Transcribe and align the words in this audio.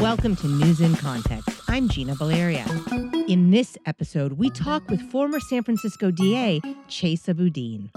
Welcome 0.00 0.36
to 0.36 0.46
News 0.46 0.82
in 0.82 0.94
Context. 0.96 1.48
I'm 1.68 1.88
Gina 1.88 2.14
Baleria. 2.16 2.66
In 3.28 3.50
this 3.50 3.78
episode, 3.86 4.34
we 4.34 4.50
talk 4.50 4.88
with 4.90 5.00
former 5.10 5.40
San 5.40 5.62
Francisco 5.62 6.10
DA 6.10 6.60
Chesa 6.86 7.34
Boudin, 7.34 7.90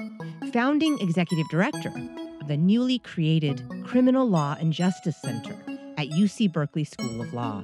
founding 0.53 0.97
executive 1.01 1.47
director 1.49 1.91
of 2.39 2.47
the 2.47 2.55
newly 2.55 2.99
created 2.99 3.63
Criminal 3.85 4.27
Law 4.27 4.55
and 4.59 4.71
Justice 4.71 5.17
Center 5.21 5.53
at 5.97 6.07
UC 6.07 6.53
Berkeley 6.53 6.85
School 6.85 7.21
of 7.21 7.33
Law. 7.33 7.63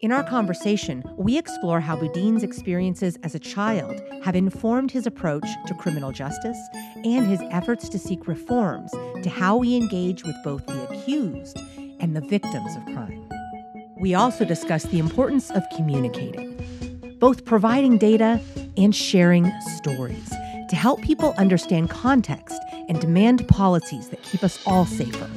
In 0.00 0.12
our 0.12 0.24
conversation, 0.24 1.02
we 1.16 1.36
explore 1.36 1.80
how 1.80 1.96
Boudin's 1.96 2.44
experiences 2.44 3.18
as 3.24 3.34
a 3.34 3.40
child 3.40 4.00
have 4.22 4.36
informed 4.36 4.92
his 4.92 5.06
approach 5.06 5.46
to 5.66 5.74
criminal 5.74 6.12
justice 6.12 6.58
and 7.04 7.26
his 7.26 7.40
efforts 7.50 7.88
to 7.88 7.98
seek 7.98 8.28
reforms 8.28 8.92
to 9.22 9.28
how 9.28 9.56
we 9.56 9.76
engage 9.76 10.22
with 10.24 10.36
both 10.44 10.64
the 10.66 10.88
accused 10.88 11.58
and 12.00 12.16
the 12.16 12.20
victims 12.20 12.76
of 12.76 12.84
crime. 12.86 13.21
We 14.02 14.14
also 14.14 14.44
discuss 14.44 14.82
the 14.82 14.98
importance 14.98 15.52
of 15.52 15.62
communicating, 15.76 17.16
both 17.20 17.44
providing 17.44 17.98
data 17.98 18.40
and 18.76 18.92
sharing 18.92 19.48
stories 19.76 20.28
to 20.70 20.74
help 20.74 21.00
people 21.02 21.34
understand 21.38 21.88
context 21.88 22.60
and 22.88 23.00
demand 23.00 23.46
policies 23.46 24.08
that 24.08 24.20
keep 24.24 24.42
us 24.42 24.58
all 24.66 24.86
safer. 24.86 25.30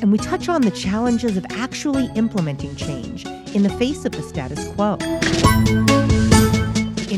And 0.00 0.10
we 0.10 0.16
touch 0.16 0.48
on 0.48 0.62
the 0.62 0.70
challenges 0.70 1.36
of 1.36 1.44
actually 1.50 2.06
implementing 2.14 2.74
change 2.76 3.26
in 3.54 3.62
the 3.62 3.70
face 3.78 4.06
of 4.06 4.12
the 4.12 4.22
status 4.22 4.66
quo. 4.68 5.95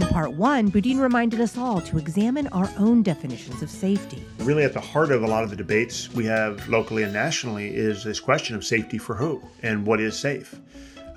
In 0.09 0.15
part 0.15 0.33
one, 0.33 0.69
Boudin 0.71 0.99
reminded 0.99 1.39
us 1.39 1.59
all 1.59 1.83
to 1.83 1.99
examine 1.99 2.47
our 2.47 2.73
own 2.79 3.03
definitions 3.03 3.61
of 3.61 3.69
safety. 3.69 4.25
Really, 4.39 4.65
at 4.65 4.73
the 4.73 4.81
heart 4.81 5.13
of 5.13 5.23
a 5.23 5.27
lot 5.27 5.45
of 5.45 5.51
the 5.51 5.57
debates 5.57 6.11
we 6.15 6.25
have 6.25 6.67
locally 6.67 7.03
and 7.03 7.13
nationally 7.13 7.69
is 7.69 8.05
this 8.05 8.19
question 8.19 8.57
of 8.57 8.65
safety 8.65 8.97
for 8.97 9.15
who 9.15 9.43
and 9.63 9.85
what 9.87 10.01
is 10.01 10.19
safe. 10.19 10.59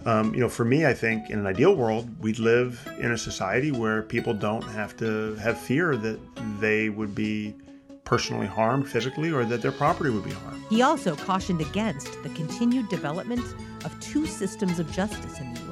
Um, 0.06 0.34
you 0.34 0.42
know, 0.42 0.50
for 0.50 0.66
me, 0.66 0.86
I 0.86 0.94
think 0.94 1.30
in 1.30 1.40
an 1.40 1.48
ideal 1.48 1.74
world, 1.74 2.10
we'd 2.20 2.38
live 2.38 2.86
in 3.00 3.14
a 3.14 3.18
society 3.18 3.72
where 3.72 4.02
people 4.02 4.34
don't 4.34 4.66
have 4.66 4.98
to 4.98 5.36
have 5.36 5.58
fear 5.58 5.96
that 5.96 6.20
they 6.60 6.90
would 6.90 7.16
be 7.16 7.56
personally 8.04 8.48
harmed 8.48 8.90
physically 8.90 9.32
or 9.32 9.46
that 9.46 9.62
their 9.62 9.72
property 9.72 10.10
would 10.10 10.26
be 10.26 10.32
harmed. 10.32 10.62
He 10.70 10.82
also 10.82 11.16
cautioned 11.16 11.62
against 11.62 12.22
the 12.24 12.30
continued 12.30 12.90
development 12.90 13.46
of 13.86 13.98
two 14.02 14.26
systems 14.26 14.80
of 14.80 14.92
justice 14.92 15.40
in 15.40 15.54
the 15.54 15.62
U.S. 15.62 15.71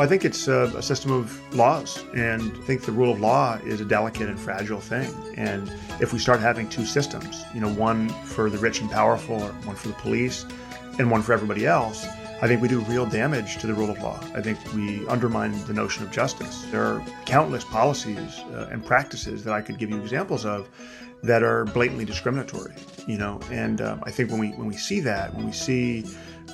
I 0.00 0.06
think 0.06 0.24
it's 0.24 0.46
a, 0.46 0.72
a, 0.76 0.82
system 0.82 1.10
of 1.10 1.56
laws, 1.56 2.04
and 2.14 2.52
I 2.52 2.60
think 2.60 2.82
the 2.82 2.92
rule 2.92 3.12
of 3.12 3.18
law 3.18 3.58
is 3.64 3.80
a 3.80 3.84
delicate 3.84 4.28
and 4.28 4.38
fragile 4.38 4.78
thing. 4.78 5.12
And 5.36 5.72
if 6.00 6.12
we 6.12 6.20
start 6.20 6.38
having 6.38 6.68
two 6.68 6.84
systems, 6.84 7.42
you 7.52 7.60
know, 7.60 7.68
one 7.74 8.08
for 8.08 8.48
the 8.48 8.58
rich 8.58 8.80
and 8.80 8.88
powerful, 8.88 9.42
or 9.42 9.50
one 9.64 9.74
for 9.74 9.88
the 9.88 9.94
police, 9.94 10.46
and 11.00 11.10
one 11.10 11.20
for 11.20 11.32
everybody 11.32 11.66
else, 11.66 12.06
I 12.40 12.46
think 12.46 12.62
we 12.62 12.68
do 12.68 12.78
real 12.82 13.06
damage 13.06 13.58
to 13.58 13.66
the 13.66 13.74
rule 13.74 13.90
of 13.90 14.00
law. 14.00 14.20
I 14.36 14.40
think 14.40 14.60
we 14.72 15.04
undermine 15.08 15.50
the 15.66 15.72
notion 15.72 16.04
of 16.04 16.12
justice. 16.12 16.64
There 16.70 16.84
are 16.84 17.04
countless 17.26 17.64
policies 17.64 18.38
uh, 18.52 18.68
and 18.70 18.86
practices 18.86 19.42
that 19.42 19.52
I 19.52 19.60
could 19.60 19.78
give 19.78 19.90
you 19.90 20.00
examples 20.00 20.46
of 20.46 20.68
that 21.24 21.42
are 21.42 21.64
blatantly 21.64 22.04
discriminatory, 22.04 22.74
you 23.08 23.18
know. 23.18 23.40
And 23.50 23.80
um, 23.80 24.00
I 24.04 24.12
think 24.12 24.30
when 24.30 24.38
we 24.38 24.50
when 24.50 24.68
we 24.68 24.76
see 24.76 25.00
that, 25.00 25.34
when 25.34 25.46
we 25.46 25.52
see 25.52 26.04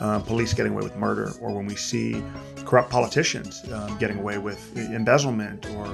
uh, 0.01 0.21
police 0.21 0.55
getting 0.55 0.73
away 0.73 0.83
with 0.83 0.97
murder, 0.97 1.33
or 1.41 1.53
when 1.53 1.67
we 1.67 1.77
see 1.77 2.23
corrupt 2.65 2.91
politicians 2.91 3.63
um, 3.73 3.97
getting 3.99 4.19
away 4.19 4.39
with 4.39 4.77
embezzlement, 4.77 5.67
or 5.71 5.87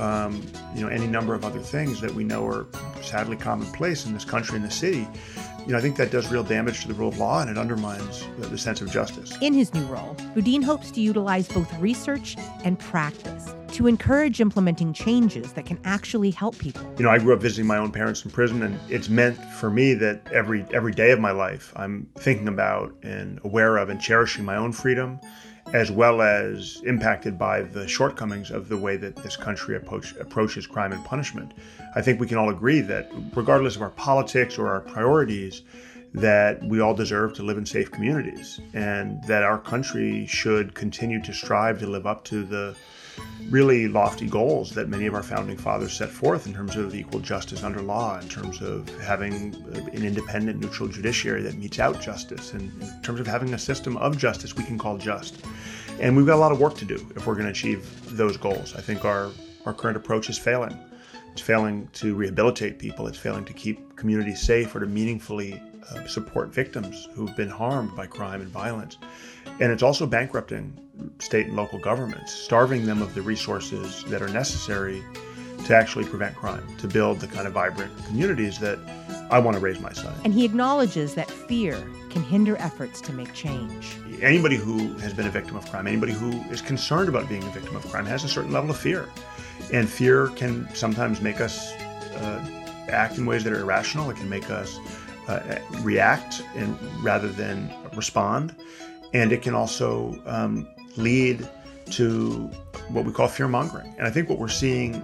um, 0.00 0.44
you 0.74 0.82
know 0.82 0.88
any 0.88 1.06
number 1.06 1.34
of 1.34 1.44
other 1.44 1.60
things 1.60 2.00
that 2.00 2.12
we 2.14 2.24
know 2.24 2.46
are 2.46 2.66
sadly 3.02 3.36
commonplace 3.36 4.06
in 4.06 4.12
this 4.12 4.24
country 4.24 4.56
and 4.56 4.64
the 4.64 4.70
city, 4.70 5.06
you 5.66 5.72
know, 5.72 5.78
I 5.78 5.80
think 5.80 5.96
that 5.96 6.10
does 6.10 6.30
real 6.30 6.42
damage 6.42 6.82
to 6.82 6.88
the 6.88 6.94
rule 6.94 7.08
of 7.08 7.18
law 7.18 7.40
and 7.40 7.48
it 7.48 7.56
undermines 7.56 8.26
the, 8.38 8.48
the 8.48 8.58
sense 8.58 8.82
of 8.82 8.90
justice. 8.90 9.36
In 9.40 9.54
his 9.54 9.72
new 9.72 9.84
role, 9.86 10.14
Boudin 10.34 10.60
hopes 10.60 10.90
to 10.90 11.00
utilize 11.00 11.48
both 11.48 11.72
research 11.78 12.36
and 12.64 12.78
practice 12.78 13.54
to 13.72 13.86
encourage 13.86 14.40
implementing 14.40 14.92
changes 14.92 15.52
that 15.54 15.64
can 15.64 15.80
actually 15.84 16.30
help 16.30 16.56
people. 16.58 16.82
You 16.98 17.04
know, 17.04 17.10
I 17.10 17.18
grew 17.18 17.34
up 17.34 17.40
visiting 17.40 17.66
my 17.66 17.78
own 17.78 17.90
parents 17.90 18.24
in 18.24 18.30
prison, 18.30 18.62
and 18.62 18.78
it's 18.88 19.08
meant 19.08 19.36
for 19.54 19.68
me 19.70 19.94
that 19.94 20.20
every 20.30 20.64
every 20.72 20.92
day 20.92 21.10
of 21.10 21.18
my 21.18 21.32
life, 21.32 21.72
I'm 21.74 22.08
thinking 22.18 22.46
about 22.46 22.94
and 23.02 23.40
aware 23.42 23.78
of 23.78 23.88
and 23.88 24.00
cherishing 24.00 24.44
my 24.44 24.56
own 24.56 24.70
freedom, 24.70 25.18
as 25.74 25.90
well 25.90 26.22
as 26.22 26.80
impacted 26.86 27.36
by 27.36 27.60
the 27.60 27.86
shortcomings 27.88 28.52
of 28.52 28.68
the 28.68 28.76
way 28.76 28.96
that 28.96 29.16
this 29.16 29.36
country 29.36 29.74
approach, 29.74 30.14
approaches 30.20 30.68
crime 30.68 30.92
and 30.92 31.04
punishment. 31.04 31.52
I 31.96 32.00
think 32.00 32.20
we 32.20 32.28
can 32.28 32.38
all 32.38 32.48
agree 32.48 32.80
that, 32.82 33.10
regardless 33.34 33.74
of 33.74 33.82
our 33.82 33.90
politics 33.90 34.56
or 34.56 34.68
our 34.68 34.80
priorities, 34.80 35.62
that 36.14 36.62
we 36.62 36.78
all 36.78 36.94
deserve 36.94 37.34
to 37.34 37.42
live 37.42 37.58
in 37.58 37.66
safe 37.66 37.90
communities 37.90 38.60
and 38.72 39.20
that 39.24 39.42
our 39.42 39.58
country 39.58 40.26
should 40.26 40.72
continue 40.74 41.20
to 41.20 41.32
strive 41.32 41.80
to 41.80 41.88
live 41.88 42.06
up 42.06 42.22
to 42.26 42.44
the 42.44 42.76
really 43.50 43.88
lofty 43.88 44.26
goals 44.26 44.70
that 44.70 44.88
many 44.88 45.06
of 45.06 45.14
our 45.14 45.22
founding 45.22 45.56
fathers 45.56 45.92
set 45.92 46.08
forth 46.08 46.46
in 46.46 46.54
terms 46.54 46.76
of 46.76 46.94
equal 46.94 47.20
justice 47.20 47.62
under 47.62 47.80
law, 47.82 48.18
in 48.18 48.28
terms 48.28 48.60
of 48.60 48.88
having 49.00 49.54
an 49.92 50.04
independent, 50.04 50.60
neutral 50.60 50.88
judiciary 50.88 51.42
that 51.42 51.56
metes 51.56 51.78
out 51.78 52.00
justice, 52.00 52.52
and 52.52 52.70
in 52.82 53.02
terms 53.02 53.20
of 53.20 53.26
having 53.26 53.54
a 53.54 53.58
system 53.58 53.96
of 53.98 54.16
justice 54.16 54.56
we 54.56 54.64
can 54.64 54.78
call 54.78 54.96
just. 54.96 55.44
And 56.00 56.16
we've 56.16 56.26
got 56.26 56.34
a 56.34 56.40
lot 56.40 56.52
of 56.52 56.58
work 56.58 56.76
to 56.78 56.84
do 56.84 56.94
if 57.14 57.26
we're 57.26 57.34
going 57.34 57.46
to 57.46 57.50
achieve 57.50 57.88
those 58.16 58.36
goals. 58.36 58.74
I 58.74 58.80
think 58.80 59.04
our, 59.04 59.30
our 59.66 59.74
current 59.74 59.96
approach 59.96 60.28
is 60.28 60.38
failing. 60.38 60.76
It's 61.32 61.42
failing 61.42 61.88
to 61.94 62.14
rehabilitate 62.14 62.78
people, 62.78 63.06
it's 63.06 63.18
failing 63.18 63.44
to 63.46 63.52
keep 63.52 63.96
communities 63.96 64.40
safe 64.40 64.74
or 64.74 64.80
to 64.80 64.86
meaningfully 64.86 65.60
uh, 65.90 66.06
support 66.06 66.48
victims 66.48 67.08
who've 67.14 67.34
been 67.36 67.48
harmed 67.48 67.94
by 67.96 68.06
crime 68.06 68.40
and 68.40 68.50
violence. 68.50 68.98
And 69.60 69.72
it's 69.72 69.82
also 69.82 70.06
bankrupting 70.06 70.78
state 71.18 71.46
and 71.46 71.56
local 71.56 71.78
governments, 71.78 72.32
starving 72.32 72.86
them 72.86 73.02
of 73.02 73.14
the 73.14 73.22
resources 73.22 74.04
that 74.04 74.22
are 74.22 74.28
necessary 74.28 75.02
to 75.66 75.74
actually 75.74 76.04
prevent 76.04 76.36
crime, 76.36 76.64
to 76.78 76.86
build 76.86 77.20
the 77.20 77.26
kind 77.26 77.46
of 77.46 77.54
vibrant 77.54 77.92
communities 78.06 78.58
that 78.58 78.78
I 79.30 79.38
want 79.38 79.56
to 79.56 79.60
raise 79.60 79.80
my 79.80 79.92
son. 79.92 80.12
And 80.24 80.34
he 80.34 80.44
acknowledges 80.44 81.14
that 81.14 81.30
fear 81.30 81.74
can 82.10 82.22
hinder 82.22 82.56
efforts 82.58 83.00
to 83.02 83.12
make 83.12 83.32
change. 83.32 83.96
Anybody 84.20 84.56
who 84.56 84.94
has 84.98 85.14
been 85.14 85.26
a 85.26 85.30
victim 85.30 85.56
of 85.56 85.68
crime, 85.70 85.86
anybody 85.86 86.12
who 86.12 86.32
is 86.50 86.60
concerned 86.60 87.08
about 87.08 87.28
being 87.28 87.42
a 87.42 87.50
victim 87.50 87.76
of 87.76 87.86
crime, 87.90 88.04
has 88.06 88.24
a 88.24 88.28
certain 88.28 88.52
level 88.52 88.70
of 88.70 88.76
fear. 88.76 89.08
And 89.72 89.88
fear 89.88 90.28
can 90.28 90.72
sometimes 90.74 91.20
make 91.20 91.40
us 91.40 91.72
uh, 91.72 92.44
act 92.88 93.16
in 93.16 93.24
ways 93.24 93.44
that 93.44 93.52
are 93.52 93.60
irrational. 93.60 94.10
It 94.10 94.16
can 94.16 94.28
make 94.28 94.50
us 94.50 94.78
uh, 95.28 95.58
react 95.80 96.42
and 96.54 96.78
rather 97.02 97.28
than 97.28 97.72
respond. 97.94 98.54
And 99.12 99.32
it 99.32 99.42
can 99.42 99.54
also 99.54 100.20
um, 100.26 100.68
lead 100.96 101.48
to 101.90 102.50
what 102.88 103.04
we 103.04 103.12
call 103.12 103.28
fear 103.28 103.48
mongering. 103.48 103.94
And 103.98 104.06
I 104.06 104.10
think 104.10 104.28
what 104.28 104.38
we're 104.38 104.48
seeing 104.48 105.02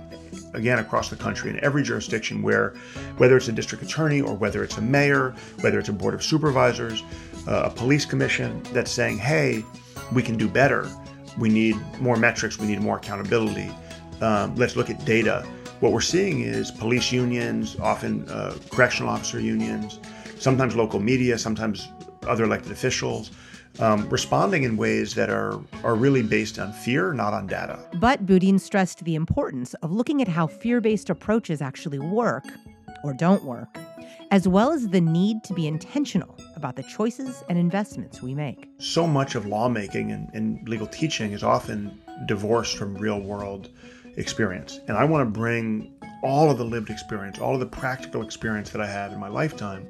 again 0.55 0.79
across 0.79 1.11
the 1.11 1.17
country 1.17 1.51
in 1.51 1.63
every 1.65 1.83
jurisdiction 1.83 2.43
where 2.43 2.75
whether 3.17 3.37
it's 3.37 3.49
a 3.49 3.53
district 3.53 3.85
attorney 3.85 4.21
or 4.21 4.35
whether 4.35 4.63
it's 4.65 4.79
a 4.79 4.83
mayor, 4.83 5.35
whether 5.61 5.79
it's 5.79 5.89
a 5.89 5.93
board 5.93 6.15
of 6.15 6.23
supervisors, 6.23 7.03
uh, 7.49 7.63
a 7.65 7.71
police 7.71 8.05
commission 8.05 8.63
that's 8.73 8.91
saying, 8.91 9.19
hey, 9.19 9.65
we 10.13 10.23
can 10.23 10.37
do 10.37 10.49
better. 10.49 10.89
We 11.39 11.49
need 11.49 11.77
more 12.01 12.17
metrics. 12.17 12.59
We 12.59 12.67
need 12.67 12.81
more 12.81 12.97
accountability. 12.97 13.71
Um, 14.21 14.55
let's 14.57 14.77
look 14.77 14.91
at 14.91 15.05
data. 15.05 15.47
What 15.81 15.93
we're 15.93 16.01
seeing 16.03 16.43
is 16.43 16.71
police 16.71 17.11
unions, 17.11 17.77
often 17.81 18.29
uh, 18.29 18.57
correctional 18.71 19.11
officer 19.11 19.41
unions, 19.41 19.99
sometimes 20.41 20.75
local 20.75 20.99
media, 21.01 21.39
sometimes 21.39 21.89
other 22.27 22.45
elected 22.45 22.73
officials, 22.73 23.31
um, 23.79 24.09
responding 24.09 24.65
in 24.65 24.77
ways 24.77 25.15
that 25.15 25.31
are, 25.31 25.61
are 25.85 25.95
really 25.95 26.23
based 26.23 26.59
on 26.59 26.73
fear, 26.73 27.13
not 27.13 27.33
on 27.33 27.47
data. 27.47 27.79
But 27.95 28.27
Boudin 28.27 28.59
stressed 28.59 29.05
the 29.05 29.15
importance 29.15 29.75
of 29.75 29.93
looking 29.93 30.21
at 30.21 30.29
how 30.29 30.47
fear 30.47 30.81
based 30.81 31.11
approaches 31.11 31.63
actually 31.63 31.99
work 31.99 32.45
or 33.05 33.15
don't 33.15 33.45
work, 33.45 33.79
as 34.31 34.49
well 34.49 34.73
as 34.73 34.89
the 34.89 35.01
need 35.01 35.45
to 35.45 35.55
be 35.55 35.67
intentional 35.67 36.37
about 36.57 36.77
the 36.77 36.83
choices 36.83 37.45
and 37.49 37.59
investments 37.59 38.21
we 38.21 38.35
make. 38.35 38.69
So 38.79 39.07
much 39.07 39.35
of 39.35 39.47
lawmaking 39.47 40.13
and, 40.13 40.29
and 40.35 40.69
legal 40.69 40.87
teaching 40.87 41.33
is 41.33 41.43
often 41.43 42.01
divorced 42.27 42.77
from 42.77 42.95
real 42.97 43.21
world 43.21 43.71
experience. 44.17 44.81
And 44.89 44.97
I 44.97 45.05
want 45.05 45.27
to 45.27 45.39
bring 45.39 45.93
all 46.23 46.51
of 46.51 46.59
the 46.59 46.65
lived 46.65 46.91
experience, 46.91 47.39
all 47.39 47.55
of 47.55 47.61
the 47.61 47.67
practical 47.67 48.23
experience 48.23 48.71
that 48.71 48.81
I 48.81 48.87
have 48.87 49.13
in 49.13 49.19
my 49.19 49.29
lifetime 49.29 49.89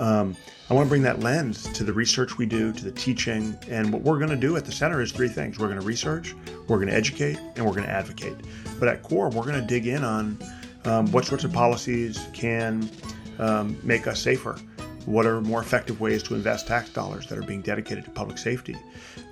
um, 0.00 0.36
I 0.70 0.74
want 0.74 0.86
to 0.86 0.88
bring 0.88 1.02
that 1.02 1.20
lens 1.20 1.64
to 1.72 1.84
the 1.84 1.92
research 1.92 2.38
we 2.38 2.46
do, 2.46 2.72
to 2.72 2.84
the 2.84 2.92
teaching. 2.92 3.56
And 3.68 3.92
what 3.92 4.02
we're 4.02 4.18
going 4.18 4.30
to 4.30 4.36
do 4.36 4.56
at 4.56 4.64
the 4.64 4.72
center 4.72 5.00
is 5.00 5.12
three 5.12 5.28
things 5.28 5.58
we're 5.58 5.66
going 5.66 5.80
to 5.80 5.86
research, 5.86 6.34
we're 6.68 6.76
going 6.76 6.88
to 6.88 6.94
educate, 6.94 7.38
and 7.56 7.66
we're 7.66 7.72
going 7.72 7.86
to 7.86 7.90
advocate. 7.92 8.36
But 8.78 8.88
at 8.88 9.02
core, 9.02 9.28
we're 9.28 9.44
going 9.44 9.60
to 9.60 9.66
dig 9.66 9.86
in 9.86 10.02
on 10.04 10.38
um, 10.84 11.10
what 11.12 11.26
sorts 11.26 11.44
of 11.44 11.52
policies 11.52 12.26
can 12.32 12.88
um, 13.38 13.78
make 13.82 14.06
us 14.06 14.22
safer. 14.22 14.56
What 15.06 15.26
are 15.26 15.40
more 15.40 15.60
effective 15.60 16.00
ways 16.00 16.22
to 16.24 16.34
invest 16.34 16.68
tax 16.68 16.90
dollars 16.90 17.26
that 17.26 17.38
are 17.38 17.42
being 17.42 17.62
dedicated 17.62 18.04
to 18.04 18.10
public 18.10 18.38
safety? 18.38 18.76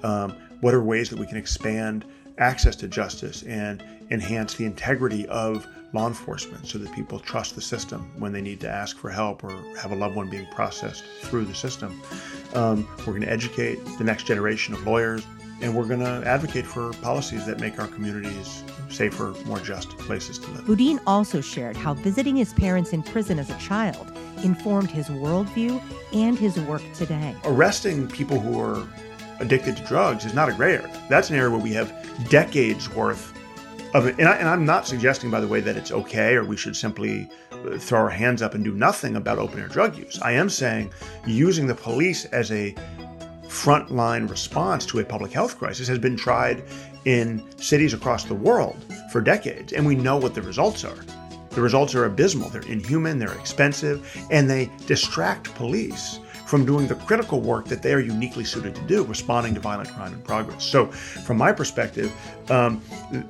Um, 0.03 0.35
what 0.61 0.75
are 0.75 0.83
ways 0.83 1.09
that 1.11 1.19
we 1.19 1.27
can 1.27 1.37
expand 1.37 2.05
access 2.39 2.77
to 2.77 2.89
justice 2.89 3.43
and 3.45 3.83
enhance 4.11 4.55
the 4.55 4.65
integrity 4.65 5.27
of 5.29 5.67
law 5.93 6.07
enforcement 6.07 6.67
so 6.67 6.79
that 6.79 6.93
people 6.93 7.19
trust 7.19 7.55
the 7.55 7.61
system 7.61 8.11
when 8.19 8.33
they 8.33 8.43
need 8.43 8.61
to 8.61 8.69
ask 8.69 8.99
for 8.99 9.11
help 9.11 9.43
or 9.43 9.51
have 9.81 9.91
a 9.91 9.95
loved 9.95 10.15
one 10.15 10.29
being 10.29 10.47
processed 10.51 11.05
through 11.23 11.45
the 11.45 11.55
system. 11.55 12.01
Um, 12.55 12.87
we're 12.99 13.13
going 13.13 13.23
to 13.23 13.31
educate 13.31 13.77
the 13.97 14.05
next 14.05 14.27
generation 14.27 14.75
of 14.75 14.87
lawyers, 14.87 15.27
and 15.61 15.75
we're 15.75 15.87
going 15.87 16.01
to 16.01 16.23
advocate 16.27 16.67
for 16.67 16.93
policies 16.95 17.47
that 17.47 17.61
make 17.61 17.79
our 17.79 17.87
communities 17.89 18.63
safer, 18.91 19.35
more 19.47 19.61
just 19.61 19.91
places 19.99 20.39
to 20.39 20.51
live. 20.53 20.67
Boudin 20.67 21.01
also 21.07 21.41
shared 21.41 21.77
how 21.77 21.95
visiting 21.95 22.37
his 22.37 22.53
parents 22.55 22.93
in 22.93 23.03
prison 23.03 23.39
as 23.39 23.51
a 23.51 23.59
child 23.59 24.13
informed 24.43 24.91
his 24.91 25.09
worldview 25.09 25.83
and 26.13 26.39
his 26.39 26.59
work 26.61 26.83
today. 26.95 27.35
Arresting 27.45 28.09
people 28.09 28.39
who 28.39 28.61
are 28.61 28.87
addicted 29.41 29.77
to 29.77 29.85
drugs 29.85 30.25
is 30.25 30.35
not 30.35 30.49
a 30.49 30.53
gray 30.53 30.77
area. 30.77 31.07
That's 31.09 31.31
an 31.31 31.37
area 31.37 31.51
where 31.51 31.61
we 31.61 31.73
have 31.73 31.93
decades 32.29 32.89
worth 32.91 33.38
of 33.95 34.07
it. 34.07 34.17
And, 34.19 34.29
I, 34.29 34.53
am 34.53 34.65
not 34.65 34.87
suggesting, 34.87 35.31
by 35.31 35.41
the 35.41 35.49
way, 35.49 35.61
that 35.61 35.77
it's 35.77 35.93
okay 35.93 36.35
or 36.35 36.45
we 36.45 36.57
should 36.57 36.77
simply 36.77 37.29
uh, 37.53 37.79
throw 37.79 38.01
our 38.01 38.11
hands 38.11 38.43
up 38.43 38.55
and 38.55 38.65
do 38.65 38.73
nothing 38.73 39.17
about 39.17 39.39
open 39.39 39.61
air 39.61 39.69
drug 39.69 39.97
use. 39.97 40.21
I 40.21 40.33
am 40.33 40.49
saying 40.49 40.93
using 41.27 41.67
the 41.67 41.75
police 41.75 42.25
as 42.27 42.53
a 42.53 42.75
frontline 43.45 44.29
response 44.29 44.85
to 44.87 44.99
a 44.99 45.05
public 45.05 45.33
health 45.33 45.59
crisis 45.59 45.89
has 45.89 45.99
been 45.99 46.17
tried 46.17 46.63
in 47.05 47.43
cities 47.59 47.95
across 47.95 48.25
the 48.25 48.35
world 48.35 48.85
for 49.11 49.21
decades, 49.21 49.73
and 49.73 49.87
we 49.87 49.95
know 49.95 50.17
what 50.17 50.35
the 50.35 50.43
results 50.43 50.85
are. 50.85 50.99
The 51.51 51.63
results 51.63 51.95
are 51.95 52.05
abysmal. 52.05 52.51
They're 52.51 52.63
inhuman, 52.63 53.19
they're 53.19 53.37
expensive, 53.39 54.15
and 54.31 54.49
they 54.49 54.71
distract 54.87 55.55
police 55.55 56.21
from 56.49 56.65
doing 56.65 56.87
the 56.87 56.95
critical 56.95 57.41
work 57.41 57.67
that 57.67 57.83
they 57.83 57.93
are 57.93 58.01
uniquely 58.01 58.43
suited 58.43 58.75
to 58.75 58.81
do, 58.83 59.05
responding 59.05 59.55
to 59.55 59.61
violent 59.61 59.91
crime 59.91 60.15
in 60.15 60.23
progress. 60.23 60.65
So, 60.65 60.87
from 60.87 61.37
my 61.37 61.53
perspective, 61.53 62.11
um, 62.51 62.81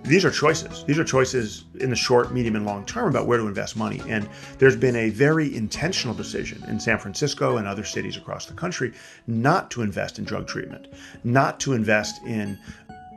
these 0.05 0.25
are 0.25 0.31
choices. 0.31 0.85
These 0.85 1.01
are 1.01 1.05
choices 1.05 1.65
in 1.81 1.91
the 1.91 1.97
short, 1.97 2.33
medium, 2.33 2.55
and 2.55 2.65
long 2.65 2.87
term 2.87 3.09
about 3.09 3.27
where 3.27 3.39
to 3.39 3.49
invest 3.49 3.77
money. 3.77 4.01
And 4.09 4.29
there's 4.59 4.77
been 4.77 4.95
a 4.95 5.11
very 5.11 5.55
intentional 5.57 6.15
decision 6.15 6.63
in 6.69 6.79
San 6.79 6.99
Francisco 6.99 7.57
and 7.57 7.67
other 7.67 7.85
cities 7.85 8.17
across 8.17 8.47
the 8.47 8.55
country 8.55 8.93
not 9.27 9.69
to 9.73 9.83
invest 9.83 10.21
in 10.21 10.25
drug 10.25 10.47
treatment, 10.47 10.87
not 11.25 11.59
to 11.61 11.73
invest 11.73 12.23
in 12.25 12.57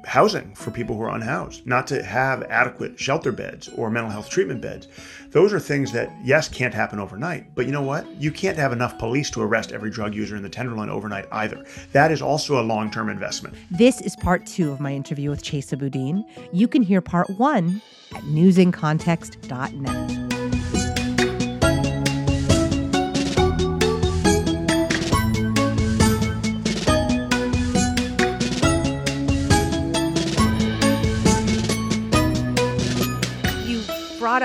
housing 0.06 0.54
for 0.56 0.72
people 0.72 0.96
who 0.96 1.04
are 1.04 1.16
unhoused, 1.16 1.66
not 1.66 1.88
to 1.88 2.04
have 2.04 2.44
adequate 2.44 3.00
shelter 3.00 3.32
beds 3.32 3.70
or 3.70 3.90
mental 3.90 4.12
health 4.12 4.30
treatment 4.30 4.62
beds. 4.62 4.88
Those 5.30 5.54
are 5.54 5.60
things 5.60 5.92
that, 5.94 6.12
yes, 6.24 6.50
can't 6.50 6.74
happen 6.74 7.00
overnight. 7.00 7.56
But 7.56 7.66
you 7.66 7.72
know 7.72 7.82
what? 7.82 8.06
You 8.20 8.32
can't 8.32 8.58
have 8.58 8.74
enough 8.74 8.98
police 8.98 9.30
to 9.32 9.42
arrest 9.42 9.72
every 9.72 9.90
drug 9.90 10.14
user 10.14 10.36
in 10.36 10.44
the 10.44 10.50
Tenderloin 10.50 10.90
overnight 10.90 11.26
either. 11.32 11.66
That 11.94 12.12
is 12.12 12.22
also 12.22 12.60
a 12.60 12.64
long 12.64 12.92
term 12.92 13.10
investment. 13.10 13.56
This 13.70 14.02
is 14.02 14.16
part 14.18 14.46
two 14.46 14.72
of 14.72 14.80
my 14.80 14.94
interview 14.94 15.30
with 15.30 15.44
Chesa 15.44 15.78
Boudin. 15.78 16.26
You 16.52 16.68
can 16.68 16.82
hear 16.82 17.02
part 17.02 17.30
one 17.32 17.82
at 18.14 18.24
newsincontext.net. 18.24 20.71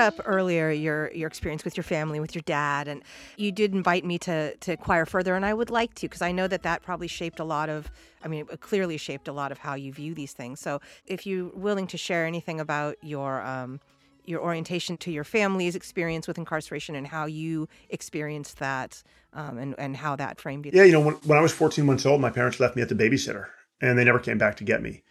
up 0.07 0.15
earlier 0.25 0.71
your 0.71 1.11
your 1.11 1.27
experience 1.27 1.63
with 1.63 1.77
your 1.77 1.83
family, 1.83 2.19
with 2.19 2.33
your 2.33 2.43
dad, 2.43 2.87
and 2.87 3.03
you 3.35 3.51
did 3.51 3.73
invite 3.73 4.05
me 4.05 4.17
to 4.19 4.55
to 4.55 4.71
inquire 4.71 5.05
further, 5.05 5.35
and 5.35 5.45
I 5.45 5.53
would 5.53 5.69
like 5.69 5.93
to 5.95 6.07
because 6.07 6.21
I 6.21 6.31
know 6.31 6.47
that 6.47 6.63
that 6.63 6.81
probably 6.81 7.07
shaped 7.07 7.39
a 7.39 7.43
lot 7.43 7.69
of. 7.69 7.91
I 8.23 8.27
mean, 8.27 8.45
clearly 8.59 8.97
shaped 8.97 9.27
a 9.27 9.31
lot 9.31 9.51
of 9.51 9.59
how 9.59 9.75
you 9.75 9.93
view 9.93 10.15
these 10.15 10.33
things. 10.33 10.59
So, 10.59 10.81
if 11.05 11.27
you're 11.27 11.49
willing 11.49 11.87
to 11.87 11.97
share 11.97 12.25
anything 12.25 12.59
about 12.59 12.95
your 13.03 13.41
um, 13.43 13.79
your 14.25 14.41
orientation 14.41 14.97
to 14.97 15.11
your 15.11 15.23
family's 15.23 15.75
experience 15.75 16.27
with 16.27 16.37
incarceration 16.37 16.95
and 16.95 17.07
how 17.07 17.25
you 17.25 17.67
experienced 17.89 18.59
that 18.59 19.01
um, 19.33 19.57
and, 19.57 19.75
and 19.77 19.95
how 19.95 20.15
that 20.17 20.39
framed 20.39 20.65
you. 20.65 20.71
Yeah, 20.73 20.83
you 20.83 20.91
know, 20.91 20.99
when, 20.99 21.15
when 21.23 21.37
I 21.37 21.41
was 21.41 21.53
14 21.53 21.85
months 21.85 22.05
old, 22.05 22.19
my 22.19 22.29
parents 22.29 22.59
left 22.59 22.75
me 22.75 22.81
at 22.81 22.89
the 22.89 22.95
babysitter 22.95 23.47
and 23.79 23.97
they 23.97 24.03
never 24.03 24.19
came 24.19 24.37
back 24.37 24.57
to 24.57 24.63
get 24.63 24.81
me. 24.81 25.01